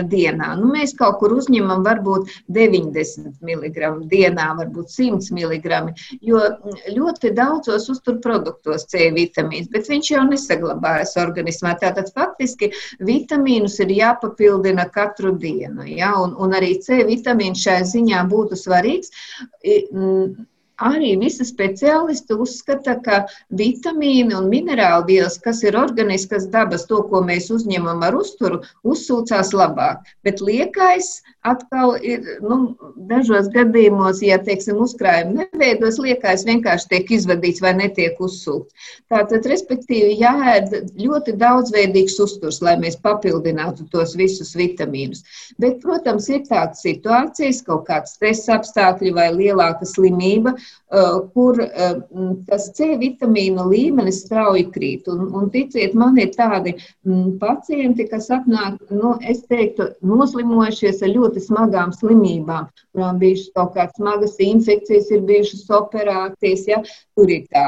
[0.10, 0.52] dienā.
[0.60, 5.80] Nu, mēs kaut kur uzņemam varbūt 90 mg dienā, varbūt 100 mg,
[6.25, 6.41] jo
[6.95, 11.75] ļoti daudzos uzturproduktos C vitamīns, bet viņš jau nesaglabājas organismā.
[11.80, 12.71] Tātad faktiski
[13.06, 16.13] vitamīnus ir jāpapildina katru dienu, ja?
[16.19, 19.13] un, un arī C vitamīns šai ziņā būtu svarīgs
[20.85, 23.21] arī visi speciālisti uzskata, ka
[23.61, 29.53] vitamīni un minerālu vielas, kas ir organiskas dabas, to, ko mēs uzņemam ar uzturu, uzsūcās
[29.55, 30.07] labāk.
[30.23, 32.58] Bet liekais atkal ir nu,
[33.08, 38.89] dažos gadījumos, ja teiksim, uzkrājumi neveidos, liekais vienkārši tiek izvadīts vai netiek uzsūkts.
[39.12, 45.23] Tātad, respektīvi, jāēd ļoti daudzveidīgs uzturs, lai mēs papildinātu tos visus vitamīnus.
[45.62, 52.02] Bet, protams, ir tādas situācijas, kaut kāds stresa apstākļi vai lielāka slimība, uh, kur uh,
[52.52, 55.08] tas C vitamīna līmenis strauji krīt.
[55.08, 56.75] Un, un ticiet, man ir tādi
[57.39, 63.97] pacienti, kas atnāk, nu, es teiktu, noslimojušies ar ļoti smagām slimībām, kurām bijušas kaut kādas
[63.99, 66.79] smagas infekcijas, ir bijušas operācijas, ja,
[67.15, 67.65] tur ir tā,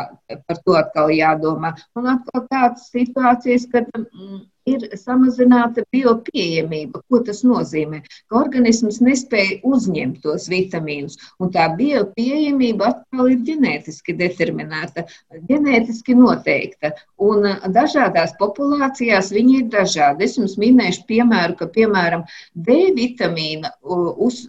[0.47, 1.75] par to atkal jādomā.
[1.99, 7.01] Un atkal tādas situācijas, kad mm, ir samazināta biopieejamība.
[7.09, 8.01] Ko tas nozīmē?
[8.29, 15.05] Ka organisms nespēja uzņemt tos vitamīnus, un tā biopieejamība atkal ir ģenētiski determinēta,
[15.49, 16.93] ģenētiski noteikta.
[17.21, 20.27] Un dažādās populācijās viņi ir dažādi.
[20.27, 24.43] Es jums minēšu piemēru, ka piemēram D vitamīna uz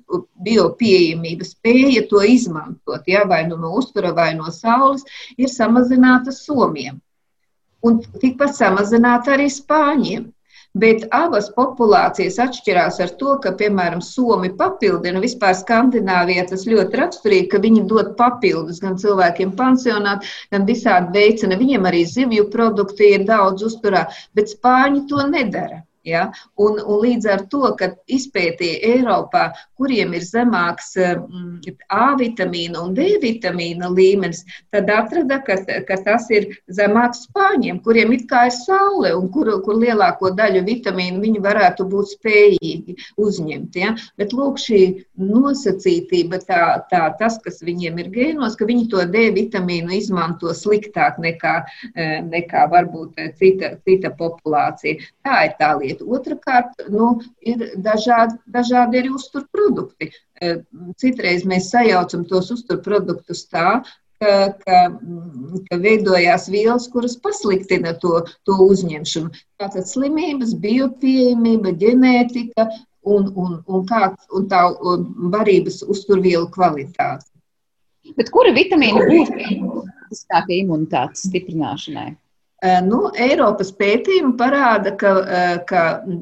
[0.45, 5.07] biopieejamība spēja to izmantot, ja, vai nu no uztura vai no saules,
[5.39, 7.01] ir samazināta somiem
[7.89, 10.31] un tikpat samazināta arī spāņiem.
[10.83, 17.51] Bet abas populācijas atšķirās ar to, ka, piemēram, Somi papildina, vispār Skandināvijā tas ļoti raksturīgi,
[17.53, 21.61] ka viņi dod papildus gan cilvēkiem pansionāt, gan visādi veicina.
[21.61, 25.83] Viņiem arī zivju produkti ir daudz uzturā, bet Spāņi to nedara.
[26.07, 26.27] Ja?
[26.59, 29.45] Un, un līdz ar to, ka izpētīja Eiropā,
[29.79, 34.43] kuriem ir zemāks mm, A vitamīna un D vitamīna līmenis,
[34.75, 39.51] tad atrada, ka, ka tas ir zemāks spāņiem, kuriem it kā ir saule un kur,
[39.65, 43.79] kur lielāko daļu vitamīnu viņi varētu būt spējīgi uzņemt.
[43.79, 43.95] Ja?
[44.19, 44.83] Bet lūk, šī
[45.23, 51.23] nosacītība, tā, tā, tas, kas viņiem ir gēnos, ka viņi to D vitamīnu izmanto sliktāk
[51.23, 51.57] nekā,
[51.95, 54.99] eh, nekā varbūt cita, cita populācija.
[55.23, 56.05] Tā ir tā lieta lieta.
[56.05, 60.11] Otrakārt, nu, ir dažādi, dažādi arī uzturprodukti.
[60.41, 60.55] E,
[60.99, 63.83] citreiz mēs sajaucam tos uzturproduktus tā,
[64.23, 64.79] ka, ka,
[65.69, 69.33] ka veidojās vielas, kuras pasliktina to, to uzņemšanu.
[69.61, 72.69] Tātad slimības, biopieejamība, ģenētika
[73.03, 77.27] un, un, un, kā, un tā un barības uzturvielu kvalitāte.
[78.19, 79.61] Bet kura vitamīna būtu
[80.13, 82.17] būtiskākie imunitātes stiprināšanai?
[82.63, 85.81] Eh, nu, Eiropas pētījumi parāda, ka, eh, ka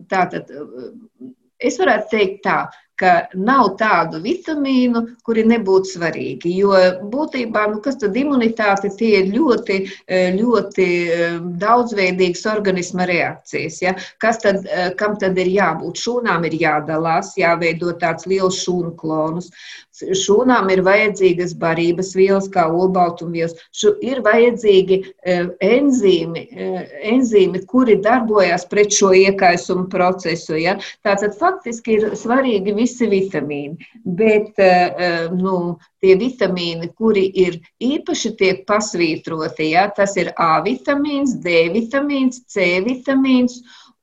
[0.08, 1.32] tātad, eh,
[1.68, 2.60] es varētu teikt tā,
[2.96, 6.52] ka nav tādu vitamīnu, kuri nebūtu svarīgi.
[6.62, 6.72] Jo
[7.12, 9.76] būtībā, nu, kas tad imunitāte, tie ir ļoti,
[10.36, 10.88] ļoti
[11.62, 13.80] daudzveidīgas organisma reakcijas.
[13.80, 13.94] Ja?
[14.20, 14.68] Kas tad,
[15.00, 15.96] kam tad ir jābūt?
[15.96, 19.48] Šūnām ir jādalās, jāveido tāds liels šūnu klonus.
[20.00, 23.56] Šūnām ir vajadzīgas barības vielas, kā olbaltumvielas.
[24.04, 25.36] Ir vajadzīgi e,
[25.66, 26.70] enzīmi, e,
[27.12, 30.56] enzīmi, kuri darbojas pret šo iekaisumu procesu.
[30.60, 30.76] Ja?
[31.06, 34.72] Tātad faktiski ir svarīgi visi vitamīni, bet e,
[35.36, 39.88] nu, tie vitamīni, kuri ir īpaši tiek pasvītroti, ja?
[39.96, 43.60] tas ir A vitamīns, D vitamīns, C vitamīns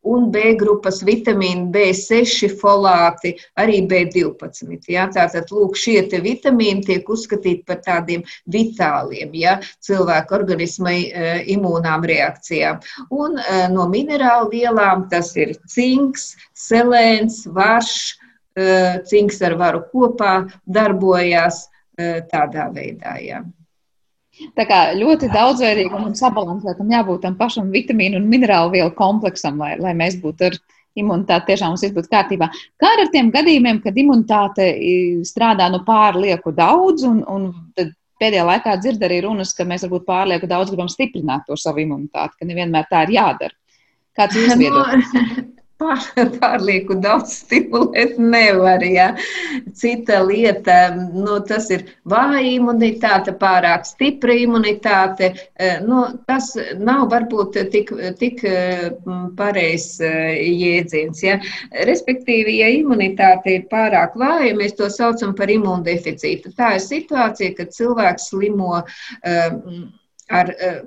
[0.08, 4.78] un B grupas vitamīni, B6, folāti, arī B12.
[4.92, 5.08] Ja?
[5.14, 9.58] Tātad, lūk, šie vitamīni tiek uzskatīti par tādiem vitāliem ja?
[9.84, 12.82] cilvēku organisma e, imūnām reakcijām.
[13.12, 17.98] Un e, no minerālu vielām tas ir cinks, selēns, varš,
[18.58, 18.70] e,
[19.10, 21.68] cinks ar varu kopā darbojās
[22.30, 23.16] tādā veidā.
[23.18, 23.40] Ja.
[24.58, 29.76] Tā kā ļoti daudzveidīgam un sabalansētam jābūt tam pašam vitamīnu un minerālu vielu kompleksam, lai,
[29.82, 30.58] lai mēs būtu ar
[30.98, 32.50] imunitāti tiešām mums būtu kārtībā.
[32.82, 34.70] Kā ar tiem gadījumiem, kad imunitāte
[35.28, 37.52] strādā nu pārlieku daudz, un, un
[38.22, 42.40] pēdējā laikā dzird arī runas, ka mēs varbūt pārlieku daudz gribam stiprināt to savu imunitāti,
[42.40, 43.58] ka nevienmēr tā ir jādara.
[44.18, 45.57] Kāds ir jūsu viedoklis?
[45.82, 46.02] Pār,
[46.42, 48.84] pārlieku daudz stimulēt nevar.
[48.84, 49.08] Ja.
[49.78, 50.78] Cita lieta,
[51.14, 55.34] nu, tas ir vāja imunitāte, pārāk stipra imunitāte.
[55.56, 58.44] Eh, nu, tas nav varbūt tik, tik
[59.38, 61.24] pareizs eh, jēdziens.
[61.26, 61.38] Ja.
[61.90, 66.56] Respektīvi, ja imunitāte ir pārāk vāja, mēs to saucam par imundeficītu.
[66.58, 68.84] Tā ir situācija, kad cilvēks slimo.
[69.24, 69.88] Um,
[70.30, 70.82] ar, eh,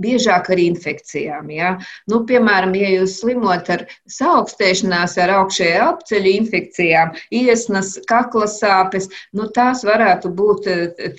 [0.00, 1.50] biežāk ar infekcijām.
[1.52, 1.72] Ja?
[2.10, 9.48] Nu, piemēram, ja jūs slimot ar saaugstēšanās, ar augšējā apceļu infekcijām, iesnas, kakla sāpes, nu,
[9.56, 10.70] tās varētu būt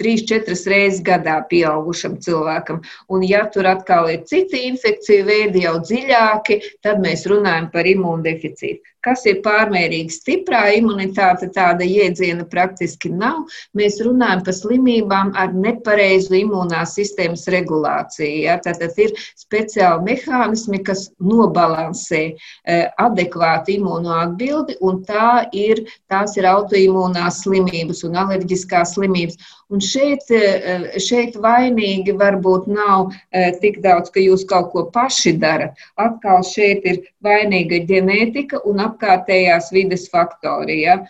[0.02, 2.82] 3-4 eh, reizes gadā pieaugušam cilvēkam.
[3.10, 8.98] Un, ja tur atkal ir citi infekciju veidi jau dziļāki, tad mēs runājam par imūndeficītu.
[9.08, 13.46] Kas ir pārmērīgi stiprā imunitāte, tāda jēdziena praktiski nav.
[13.78, 18.46] Mēs runājam par slimībām ar nepareizu imūnās sistēmas regulāciju.
[18.46, 18.58] Ja?
[18.64, 26.48] Tātad ir speciāli mehānismi, kas nobalansē e, adekvātu imūno atbildi, un tā ir, tās ir
[26.48, 29.38] autoimūnās slimības un alerģiskās slimības.
[29.68, 35.36] Un šeit, e, šeit vainīgi varbūt nav e, tik daudz, ka jūs kaut ko paši
[35.38, 35.76] darat.
[36.00, 40.84] Atkal šeit ir vainīga ģenētika un apkārt apkārtējās vides faktori.
[40.86, 41.02] Ja?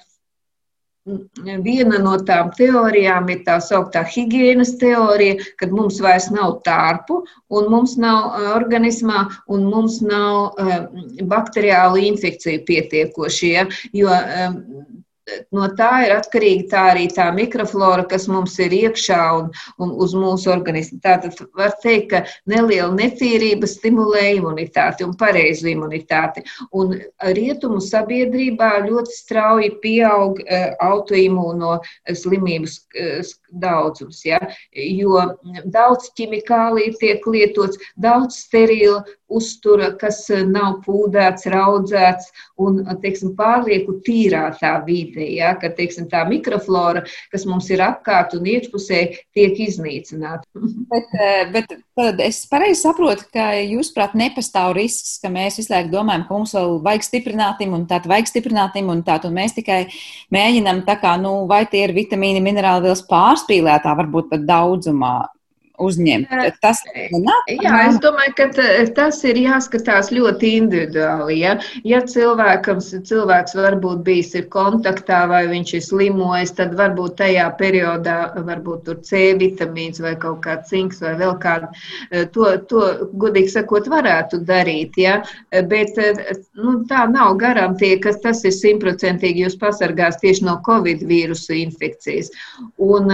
[1.64, 7.70] Viena no tām teorijām ir tā sauktā higiēnas teorija, kad mums vairs nav tārpu, un
[7.72, 10.58] mums nav organismā, un mums nav
[11.32, 13.52] bakteriālu infekciju pietiekoši.
[13.54, 13.68] Ja?
[13.96, 14.12] Jo
[15.56, 19.50] no tā ir atkarīga tā arī tā mikroflora, kas mums ir iekšā un,
[19.84, 21.00] un uz mūsu organismu.
[21.04, 26.46] Tātad var teikt, ka neliela netīrība stimulē imunitāti un pareizu imunitāti.
[26.78, 26.96] Un
[27.38, 34.40] rietumu sabiedrībā ļoti strauji pieaug uh, autoimūno slimību uh, daudzums, ja?
[34.72, 35.22] jo
[35.72, 42.30] daudz ķimikāliju tiek lietots, daudz sterila uztura, kas nav pūdēts, raudzēts
[42.64, 45.54] un, teiksim, pārlieku tīrā tā vide, ja?
[45.60, 49.02] ka, teiksim, tā mikroflora, kas mums ir apkārt un iekšpusē,
[49.36, 50.48] tiek iznīcināta.
[50.94, 55.74] bet, eh, bet tad es pareizi saprotu, ka jūs, prāt, nepastāv risks, ka mēs visu
[55.74, 59.82] laiku domājam, ka mums vēl vajag stiprināt imunitāti, vajag stiprināt imunitāti, un mēs tikai
[60.34, 65.30] mēģinam tā kā, nu, vai tie ir vitamīni, minerāli vielas pār pārspīlētā, varbūt pat daudzumā
[65.82, 66.32] uzņemt.
[66.62, 66.82] Tas
[67.14, 68.48] nāk, Jā, es domāju, ka
[68.98, 71.40] tas ir jāskatās ļoti individuāli.
[71.44, 71.56] Ja,
[71.88, 78.18] ja cilvēkam, cilvēks varbūt bijis ir kontaktā vai viņš ir slimojis, tad varbūt tajā periodā
[78.48, 81.70] varbūt tur C vitamīns vai kaut kāds cinks vai vēl kādu.
[82.34, 82.84] To, to
[83.20, 84.98] godīgi sakot, varētu darīt.
[84.98, 85.20] Ja,
[85.70, 85.98] bet
[86.58, 92.34] nu, tā nav garantija, ka tas ir simtprocentīgi jūs pasargās tieši no Covid vīrusu infekcijas.
[92.82, 93.12] Un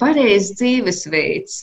[0.00, 1.60] pareizs dzīvesveids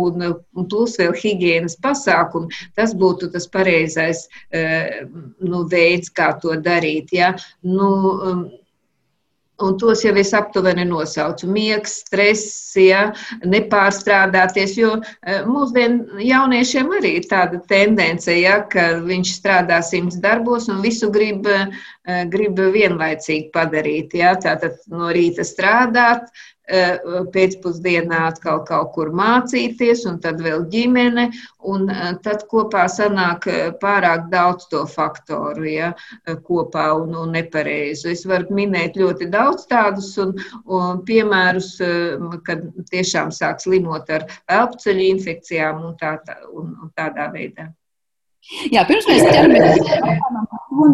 [0.00, 7.12] un, un plus vēl higiēnas pasākumi, tas būtu tas pareizais nu, veids, kā to darīt.
[7.16, 7.34] Ja?
[7.62, 7.90] Nu,
[9.56, 11.46] Un tos jau es aptuveni nosaucu.
[11.48, 13.06] Miegs, stress, ja,
[13.48, 14.90] nepārstrādāties, jo
[15.48, 21.48] mūsdienu jauniešiem arī ir tāda tendence, ja, ka viņš strādā simts darbos un visu grib,
[22.34, 24.18] grib vienlaicīgi padarīt.
[24.20, 24.34] Ja.
[24.44, 26.28] Tātad no rīta strādāt,
[26.66, 31.28] pēcpusdienā atkal kaut kur mācīties, un tad vēl ģimene,
[31.70, 35.92] un eh, tad kopā sanāk eh, pārāk daudz to faktoru, ja,
[36.26, 38.10] kopā un, un nepareizu.
[38.10, 40.34] Es varu minēt ļoti daudz tādus un,
[40.66, 41.72] un piemērus,
[42.46, 46.16] kad tiešām sāk slimot ar elpceļu infekcijām un, tā,
[46.52, 47.70] un, un tādā veidā.
[48.70, 50.16] Jā, pirms mēs ķeramies pie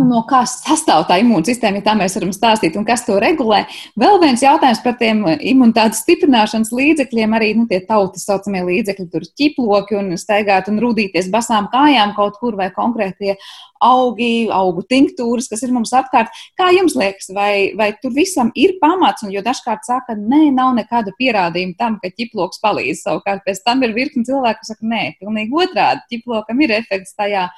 [0.06, 3.64] no kā sastāv tā imūnsistēma, ja tā mēs varam stāstīt, un kas to regulē.
[3.98, 9.26] Vēl viens jautājums par tiem imunitātes stiprināšanas līdzekļiem, arī nu, tie tautas saucamie līdzekļi, tur
[9.38, 13.36] ķiploki un staigāt un rūdīties basām kājām kaut kur vai konkrētie
[13.82, 16.32] augi, augu tinktūras, kas ir mums apkārt.
[16.58, 19.26] Kā jums liekas, vai, vai tur visam ir pamats?
[19.26, 23.02] Un, jo dažkārt saka, nē, nav nekāda pierādījuma tam, ka ķiploks palīdz.
[23.02, 26.06] Savukārt pēc tam ir virkni cilvēku, kas saka, nē, pilnīgi otrādi.
[26.14, 27.48] Ķiplokam ir efekts tajā,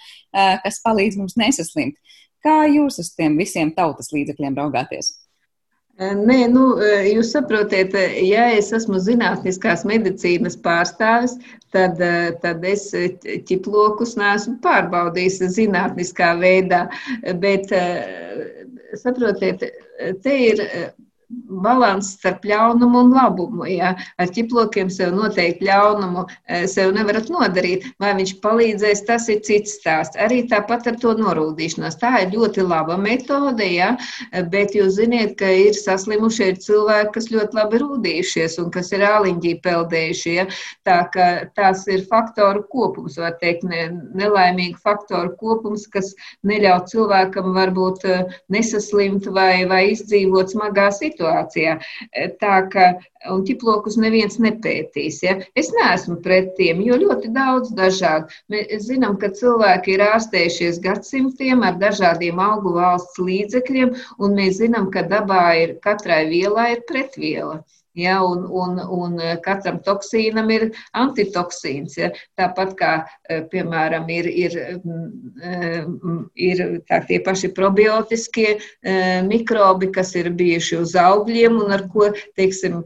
[0.64, 1.98] kas palīdz mums nesaslimt.
[2.44, 5.14] Kā jūs uz tiem visiem tautas līdzekļiem raugāties?
[5.94, 6.64] Nē, nu,
[7.06, 7.92] jūs saprotiet,
[8.26, 11.36] ja es esmu zinātniskās medicīnas pārstāvis,
[11.70, 12.02] tad,
[12.42, 12.88] tad es
[13.46, 16.88] ķiplokus neesmu pārbaudījis zinātniskā veidā.
[17.38, 17.70] Bet,
[19.04, 19.62] saprotiet,
[20.26, 20.64] te ir
[21.64, 23.66] balans starp ļaunumu un labumu.
[23.68, 23.94] Ja?
[24.20, 27.86] Ar ķiplokiem sev noteikti ļaunumu eh, sev nevarat nodarīt.
[28.02, 30.18] Vai viņš palīdzēs, tas ir cits stāsts.
[30.20, 31.98] Arī tāpat ar to norūdīšanos.
[32.00, 33.94] Tā ir ļoti laba metode, ja?
[34.50, 39.54] bet jūs ziniet, ka ir saslimušie cilvēki, kas ļoti labi rūdījušies un kas ir āliņģī
[39.64, 40.34] peldējušie.
[40.38, 40.46] Ja?
[40.86, 46.12] Tā ka tās ir faktoru kopums, var teikt, ne, nelaimīgu faktoru kopums, kas
[46.46, 51.78] neļauj cilvēkam varbūt eh, nesaslimt vai, vai izdzīvot smagā situācijā situācijā.
[52.12, 52.86] E, tā ka,
[53.32, 55.22] un ķiplokus neviens nepētīs.
[55.24, 55.36] Ja?
[55.56, 58.28] Es neesmu pret tiem, jo ļoti daudz dažādu.
[58.52, 64.90] Mēs zinām, ka cilvēki ir ārstējušies gadsimtiem ar dažādiem augu valsts līdzekļiem, un mēs zinām,
[64.90, 67.62] ka dabā ir katrai vielai ir pretviela.
[67.94, 69.12] Ja, un, un, un
[69.44, 70.64] katram toksīnam ir
[70.98, 71.94] antitoksīns.
[72.00, 72.08] Ja.
[72.34, 72.92] Tāpat kā,
[73.52, 74.56] piemēram, ir, ir,
[76.34, 78.56] ir tā, tie paši probiotiskie
[79.28, 82.80] mikrobi, kas ir bijuši uz augļiem un ar ko, teiksim,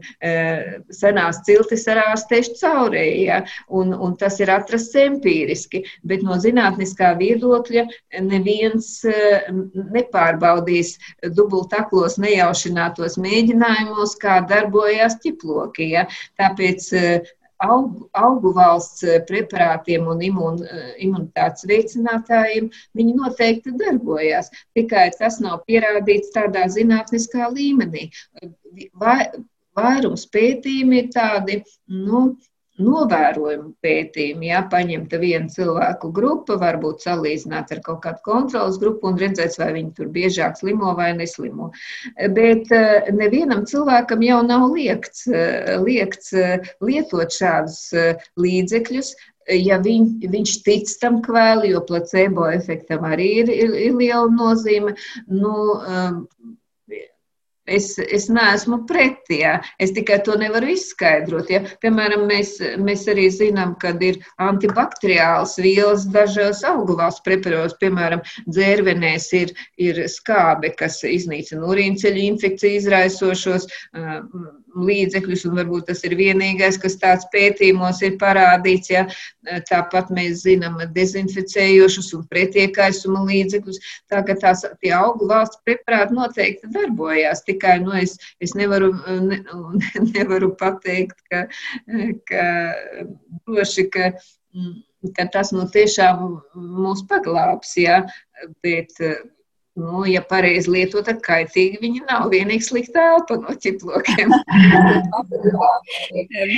[0.93, 3.25] senās ciltis ar ārstēšu caurēji.
[3.31, 3.41] Ja.
[3.73, 7.87] Un, un tas ir atrasts empīriski, bet no zinātniskā viedokļa
[8.29, 8.91] neviens
[9.97, 10.99] nepārbaudīs
[11.33, 15.91] dubultaklos nejaušinātos mēģinājumos, kā darbojas darbojās ķiploki.
[15.93, 16.07] Ja?
[16.39, 24.51] Tāpēc eh, augu, augu valsts eh, preparātiem un imun, eh, imunitātes veicinātājiem viņi noteikti darbojās.
[24.75, 28.09] Tikai tas nav pierādīts tādā zinātniskā līmenī.
[28.93, 29.29] Vai,
[29.75, 32.35] vairums pētījumi ir tādi, nu,
[32.83, 34.45] novērojumu pētījumu.
[34.49, 39.71] Ja paņemta viena cilvēku grupa, varbūt salīdzināt ar kaut kādu kontrolas grupu un redzēt, vai
[39.77, 41.71] viņi tur biežāk slimo vai neslimo.
[42.35, 47.81] Bet eh, nevienam cilvēkam jau nav liekts, eh, liekts eh, lietot šādus
[48.39, 49.13] līdzekļus,
[49.49, 54.95] ja viņ, viņš tic tam kvēli, jo placebo efektam arī ir, ir, ir liela nozīme.
[55.27, 55.55] Nu,
[57.69, 59.57] Es, es neesmu pretī, ja?
[59.81, 61.51] es tikai to nevaru izskaidrot.
[61.53, 61.61] Ja?
[61.83, 69.53] Piemēram, mēs, mēs arī zinām, ka ir antibakteriāls vielas dažos auguvās preparos, piemēram, dzērvenēs ir,
[69.77, 73.69] ir skābe, kas iznīcina urīnceļu infekciju izraisošos
[74.75, 78.91] līdzekļus, un varbūt tas ir vienīgais, kas tāds pētījumos ir parādīts.
[78.93, 79.05] Ja?
[79.69, 83.79] Tāpat mēs zinām dezinficējošus un pretiekaisuma līdzekļus.
[84.11, 87.43] Tā ka tās tie augu valsts preparāti noteikti darbojās.
[87.47, 88.91] Tikai nu, es, es nevaru,
[89.25, 89.41] ne,
[90.13, 91.45] nevaru pateikt, ka,
[92.29, 92.45] ka
[93.47, 94.13] droši, ka,
[95.17, 96.23] ka tas nu tiešām
[96.83, 97.75] mūs paglābs.
[97.79, 98.03] Ja?
[98.63, 98.95] Bet,
[99.79, 102.25] Nu, ja pareizi lietot, tad kaitīgi viņi nav.
[102.33, 104.33] Vienīgi slikta elpa no ķiplokiem.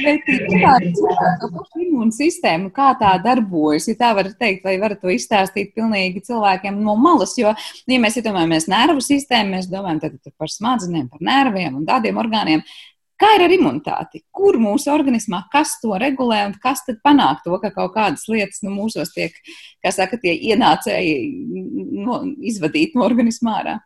[0.01, 3.87] Bet kāda imūna sistēma, kā tā darbojas?
[3.91, 7.35] Ja tā var teikt, vai varat to izstāstīt pilnīgi cilvēkiem no malas?
[7.39, 7.53] Jo,
[7.87, 12.65] ja mēs iedomājamies nervu sistēmu, mēs domājam par smadzenēm, par nerviem un tādiem orgāniem.
[13.21, 14.23] Kā ir ar imunitāti?
[14.33, 18.63] Kur mūsu organismā, kas to regulē un kas tad panāk to, ka kaut kādas lietas
[18.65, 19.35] nu, mūsos tiek,
[19.83, 21.13] kā saka, tie ienācēji
[22.01, 23.77] no, izvadīt no organismā ārā?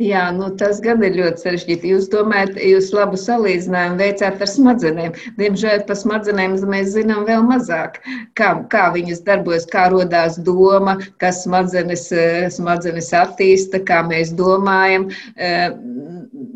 [0.00, 1.90] Jā, nu tas gan ir ļoti sarežģīti.
[1.92, 5.16] Jūs domājat, jūs labu salīdzinājumu veicāt ar smadzenēm.
[5.40, 7.98] Diemžēl par smadzenēm mēs zinām vēl mazāk,
[8.38, 12.08] kā, kā viņas darbojas, kā rodās doma, kas smadzenes,
[12.56, 15.10] smadzenes attīsta, kā mēs domājam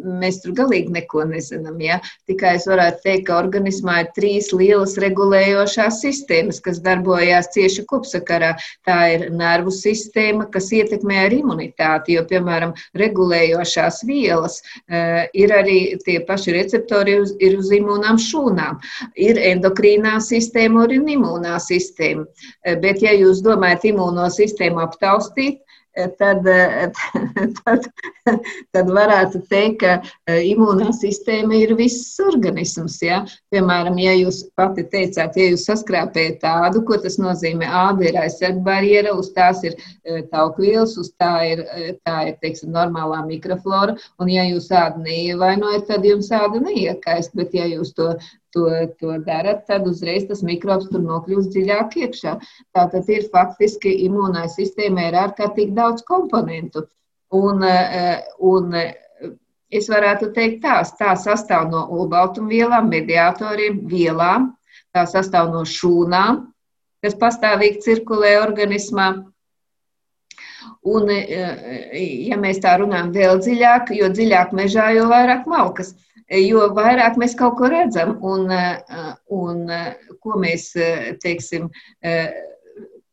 [0.03, 1.79] mēs tur galīgi neko nezinām.
[1.83, 1.99] Ja?
[2.31, 8.55] Tikai es varētu teikt, ka organismā ir trīs lielas regulējošās sistēmas, kas darbojās cieši kopsakarā.
[8.89, 15.79] Tā ir nervu sistēma, kas ietekmē ar imunitāti, jo, piemēram, regulējošās vielas uh, ir arī
[16.07, 18.81] tie paši receptori uz, ir uz imūnām šūnām.
[19.17, 22.25] Ir endokrīnā sistēma un imūnā sistēma.
[22.25, 25.61] Uh, bet, ja jūs domājat imūno sistēmu aptaustīt,
[26.19, 26.47] tad,
[27.63, 27.87] tad,
[28.73, 32.99] tad varētu teikt, ka e, imūnā sistēma ir viss organisms.
[33.05, 33.23] Ja?
[33.53, 39.15] Piemēram, ja jūs pati teicāt, ja jūs saskrāpējat tādu, ko tas nozīmē, āda ir aizsardbarjera,
[39.19, 41.65] uz tās ir e, taukvielas, uz tā ir,
[42.07, 47.57] tā ir teiksim, normālā mikroflora, un ja jūs ādu neievainojat, tad jums āda neiekaist, bet
[47.57, 48.15] ja jūs to
[48.53, 48.69] to,
[49.01, 52.35] to darat, tad uzreiz tas mikrobs tur nokļūst dziļāk iekšā.
[52.77, 56.87] Tātad ir faktiski imūnai sistēmai ir ārkārtīgi daudz komponentu.
[57.33, 58.93] Un, eh, un eh,
[59.73, 64.51] es varētu teikt tā, tā sastāv no olbaltumvielām, mediatoriem, vielām,
[64.93, 66.43] tā sastāv no šūnām,
[67.03, 69.09] kas pastāvīgi cirkulē organismā.
[70.89, 71.99] Un, eh,
[72.29, 75.95] ja mēs tā runājam vēl dziļāk, jo dziļāk mežā, jo vairāk malkas
[76.33, 78.47] jo vairāk mēs kaut ko redzam un,
[79.37, 79.59] un
[80.23, 80.71] ko mēs,
[81.21, 81.67] teiksim,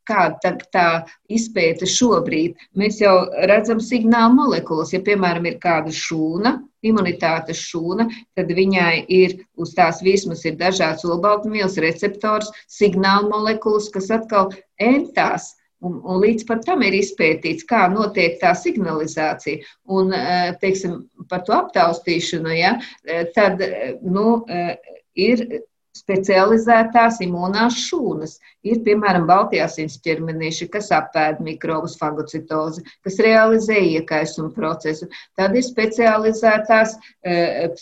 [0.09, 0.87] kāda tā,
[1.31, 2.57] izpēta šobrīd.
[2.79, 3.13] Mēs jau
[3.49, 4.93] redzam signālu molekulas.
[4.95, 11.05] Ja, piemēram, ir kāda šūna, imunitātes šūna, tad viņai ir uz tās virsmas ir dažāds
[11.07, 17.85] olbaltumvielas receptors, signālu molekulas, kas atkal entās Un, un līdz pat tam ir izpētīts, kā
[17.91, 19.63] notiek tā signalizācija.
[19.95, 22.75] Un, eh, teiksim, par to aptaustīšanu, ja,
[23.05, 24.43] eh, tad eh, nu,
[25.15, 25.45] ir
[25.95, 28.35] specializētās imūnās šūnas.
[28.67, 35.09] Ir, piemēram, Baltijās ķermenīši, kas apēd mikrobus fagocitozi, kas realizē iekaisumu procesu.
[35.35, 36.95] Tad ir specializētās,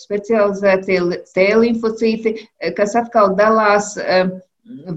[0.01, 0.99] specializētie
[1.33, 2.35] T limfocīti,
[2.79, 3.93] kas atkal dalās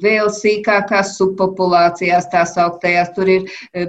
[0.02, 3.46] vēl sīkākās subpopulācijās, tā sauktajās, tur ir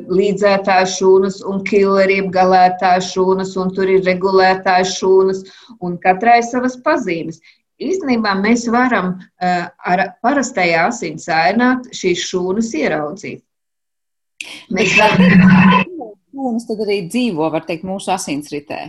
[0.09, 5.43] līdzētās šūnas un killeri, galētās šūnas, un tur ir regulētās šūnas,
[5.81, 7.41] un katrai savas pazīmes.
[7.81, 13.41] Īstenībā mēs varam ar parastajā asins ainā šīs šūnas ieraudzīt.
[14.73, 15.87] Mēs varam.
[16.31, 18.85] Šūnas tad arī dzīvo, var teikt, mūsu asinsritē.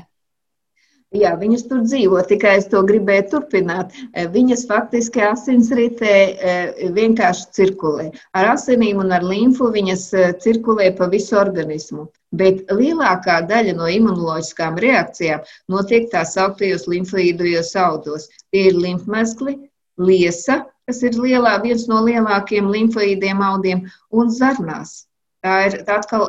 [1.13, 3.91] Jā, viņas tur dzīvo, tikai es to gribēju turpināt.
[4.15, 8.07] Eh, viņas faktiski asinsritē eh, vienkārši cirkulē.
[8.33, 12.07] Ar asinīm un ar limfu viņas eh, cirkulē pa visu organismu.
[12.33, 18.31] Bet lielākā daļa no imunoloģiskām reakcijām notiek tā sauktajos limfoīdajos audos.
[18.49, 19.59] Tie ir limfmezgli,
[20.01, 23.85] liesa, kas ir lielā, viens no lielākajiem limfoīdiem audiem,
[24.17, 25.03] un zarnās.
[25.43, 26.29] Tā ir tā atkal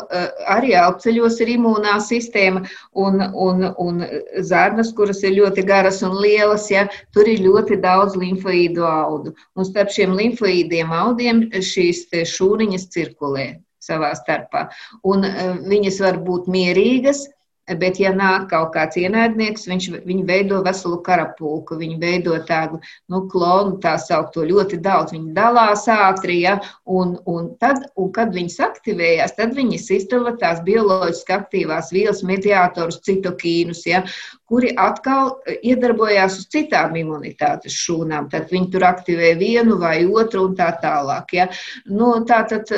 [0.49, 2.64] arī apceļos ir imūnā sistēma
[2.97, 4.01] un, un, un
[4.41, 9.36] zarnas, kuras ir ļoti garas un lielas, ja tur ir ļoti daudz limfoīdu audu.
[9.53, 13.47] Un starp šiem limfoīdiem audiem šīs šūniņas cirkulē
[13.84, 14.66] savā starpā.
[15.05, 15.28] Un
[15.70, 17.28] viņas var būt mierīgas,
[17.64, 23.22] Bet, ja nāk kaut kāds ienaidnieks, viņš, viņi veido veselu karapulku, viņi veido tādu nu,
[23.32, 25.14] klonu, tā saukto ļoti daudz.
[25.16, 30.59] Viņi dalās ātri, ja, un, un, tad, un kad viņas aktivējās, tad viņas izdala tās
[30.68, 34.03] bioloģiski aktīvās vielas mediātorus, citokīnus, ja,
[34.51, 38.28] kuri atkal iedarbojās uz citām imunitātes šūnām.
[38.34, 41.38] Tad viņi tur aktivē vienu vai otru un tā tālāk.
[41.39, 41.47] Ja.
[41.88, 42.76] Nu, tā tad,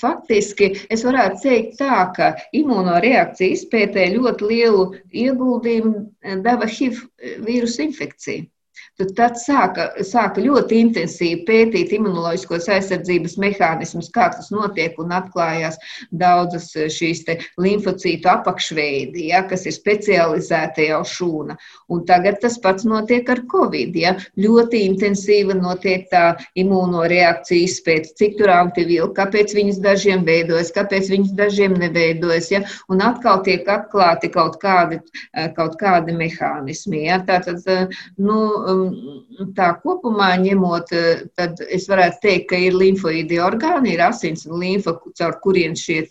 [0.00, 2.30] Faktiski es varētu teikt tā, ka
[2.60, 4.86] imunoreakcija izpētē ļoti lielu
[5.24, 7.02] ieguldījumu deva HIV
[7.48, 8.46] vīrusu infekcija.
[9.16, 15.78] Tad sāka, sāka ļoti intensīvi pētīt imunoloģiskos aizsardzības mehānismus, kā tas notiek, un atklājās
[16.12, 17.22] daudzas šīs
[17.60, 21.56] limfocītu apakšveidi, ja, kas ir specializēti jau šūna.
[21.90, 23.96] Un tagad tas pats notiek ar covid.
[23.96, 24.14] Ja.
[24.40, 31.34] Ļoti intensīva notiek tā imūnoreakcija izpēta, cik tur antivielu, kāpēc viņas dažiem veidojas, kāpēc viņas
[31.40, 32.50] dažiem neveidojas.
[32.52, 32.62] Ja.
[32.92, 35.00] Un atkal tiek atklāti kaut kādi,
[35.56, 37.06] kaut kādi mehānismi.
[37.08, 37.20] Ja.
[37.26, 37.64] Tātad,
[38.20, 38.38] nu,
[39.56, 44.60] tā kopumā ņemot, eh, tad es varētu teikt, ka ir limfoīdi orgāni, ir asins un
[44.60, 46.02] limfa, caur kuriem šie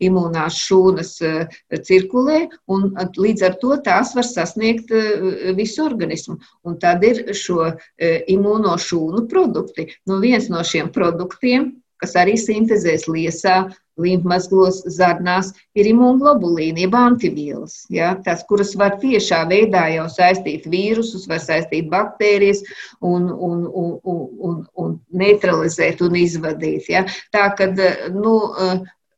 [0.00, 6.38] imūnās šūnas eh, cirkulē, un līdz ar to tās var sasniegt eh, visu organismu.
[6.64, 9.88] Un tad ir šo imūno šūnu produkti.
[10.06, 11.72] Nu, viens no šiem produktiem,
[12.02, 13.64] kas arī sintēzēs liesā,
[14.00, 21.24] līmpmazglos, zarnās ir imūnoglobulīna, jeb antivielas, ja, tās, kuras var tiešā veidā jau saistīt vīrusus,
[21.30, 22.60] var saistīt baktērijas
[23.00, 26.90] un, un, un, un, un, un neutralizēt un izvadīt.
[26.92, 27.06] Ja.
[27.32, 27.80] Tā kad,
[28.12, 28.36] nu,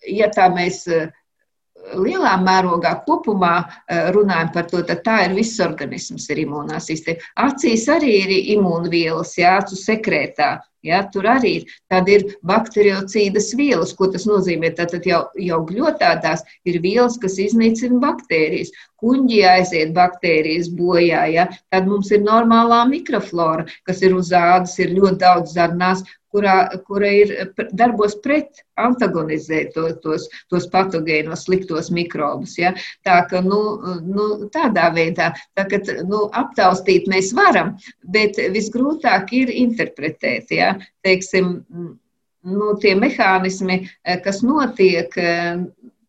[0.07, 0.85] ja tā mēs
[1.97, 3.55] lielā mērogā kopumā
[4.14, 7.24] runājam par to, tad tā ir viss organisms, ir imūnā sistēma.
[7.49, 10.57] Acīs arī ir imūnvielas, jā, acu sekrētā.
[10.86, 11.72] Ja, tur arī ir,
[12.07, 13.91] ir bakteriocīdas vielas.
[13.99, 14.70] Ko tas nozīmē?
[14.78, 18.70] Tātad jau, jau gļotādās ir vielas, kas iznīcina baktērijas.
[19.03, 21.49] Kuņģi aiziet baktērijas bojā, ja?
[21.74, 26.05] tad mums ir normālā mikroflora, kas ir uz ādas, ir ļoti daudz zarnās,
[26.39, 27.34] kurā, kura ir
[27.74, 32.57] darbos pret, antagonizē to, tos, tos patogēnos, sliktos mikrobus.
[32.61, 32.74] Ja?
[33.07, 33.61] Tā ka nu,
[34.07, 37.74] nu, tādā veidā tā, ka, nu, aptaustīt mēs varam,
[38.14, 40.55] bet visgrūtāk ir interpretēt.
[40.55, 40.76] Ja?
[41.07, 41.57] Teiksim,
[42.49, 43.82] nu, tie mehānismi,
[44.24, 45.14] kas notiek,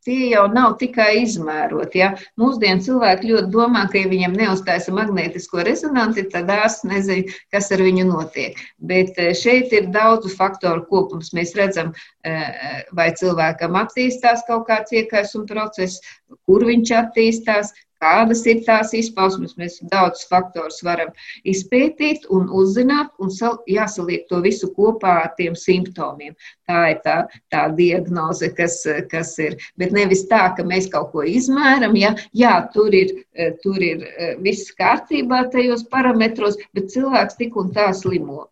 [0.09, 2.01] tie jau nav tikai izmēroti.
[2.01, 2.09] Ja?
[2.41, 7.83] Mūsdienu cilvēki ļoti domā, ka, ja viņam neuztaisa magnētisko rezonanci, tad ārsts nezina, kas ar
[7.85, 8.57] viņu notiek.
[8.91, 11.33] Bet eh, šeit ir daudzu faktoru kopums.
[11.37, 11.93] Mēs redzam,
[12.25, 16.01] eh, vai cilvēkam attīstās kaut kāds iekaisuma process,
[16.49, 17.73] kur viņš attīstās,
[18.03, 19.55] kādas ir tās izpausmes.
[19.59, 21.11] Mēs daudz faktorus varam
[21.47, 23.31] izpētīt un uzzināt, un
[23.69, 26.35] jāsaliek to visu kopā ar tiem simptomiem.
[26.69, 27.17] Tā ir tā,
[27.53, 28.81] tā diagnoze, kas,
[29.11, 29.57] kas ir.
[29.79, 33.15] Bet nevis tā, ka mēs kaut ko izmēram, ja jā, tur ir,
[33.63, 34.05] tur ir
[34.43, 38.47] viss kārtībā tajos parametros, bet cilvēks tik un tā slimo.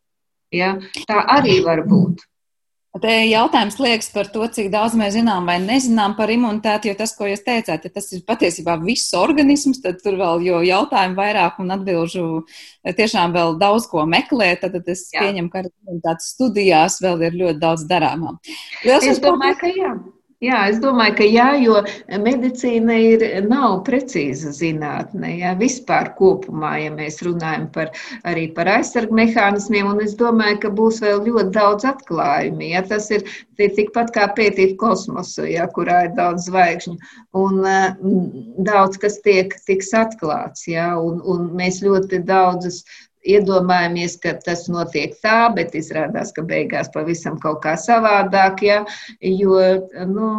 [0.53, 0.77] Ja?
[1.07, 2.23] Tā arī var būt.
[3.03, 7.13] Te jautājums liekas par to, cik daudz mēs zinām vai nezinām par imunitāti, jo tas,
[7.17, 11.61] ko jūs teicāt, ja tas ir patiesībā viss organisms, tad tur vēl jo jautājumu vairāk
[11.63, 12.27] un atbilžu
[12.97, 15.25] tiešām vēl daudz ko meklē, tad, tad es jā.
[15.25, 18.37] pieņemu, ka imunitātes studijās vēl ir ļoti daudz darāmā.
[18.85, 19.95] Liels es domāju, ka jā.
[20.37, 21.79] Jā, es domāju, ka jā, jo
[22.21, 25.31] medicīna ir, nav precīza zinātne.
[25.39, 27.89] Jā, vispār kopumā, ja mēs runājam par,
[28.21, 32.67] arī par aizsargu mehānismiem, un es domāju, ka būs vēl ļoti daudz atklājumu.
[32.69, 33.25] Jā, tas ir
[33.57, 36.93] tikpat kā pētīt kosmosu, jā, kurā ir daudz zvaigžņu,
[37.41, 37.57] un
[38.69, 40.67] daudz kas tiek, tiks atklāts.
[40.69, 42.83] Jā, un, un mēs ļoti daudzas
[43.35, 48.81] iedomājamies, ka tas notiek tā, bet izrādās, ka beigās pavisam kaut kā savādāk, ja,
[49.21, 49.61] jo,
[50.11, 50.31] nu,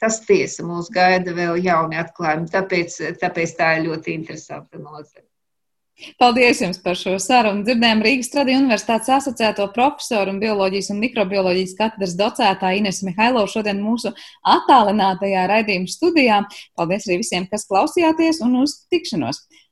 [0.00, 5.26] tas tiesa mūs gaida vēl jauni atklājumi, tāpēc, tāpēc tā ir ļoti interesanta nozara.
[6.20, 7.62] Paldies jums par šo sarunu.
[7.64, 13.80] Dzirdējām Rīgas Tradiņu universitātes asociēto profesoru un bioloģijas un mikrobioloģijas katedras docētāju Ines Mihailovu šodien
[13.80, 14.12] mūsu
[14.56, 16.42] attālinātajā raidījuma studijā.
[16.76, 19.40] Paldies arī visiem, kas klausījāties un uz tikšanos!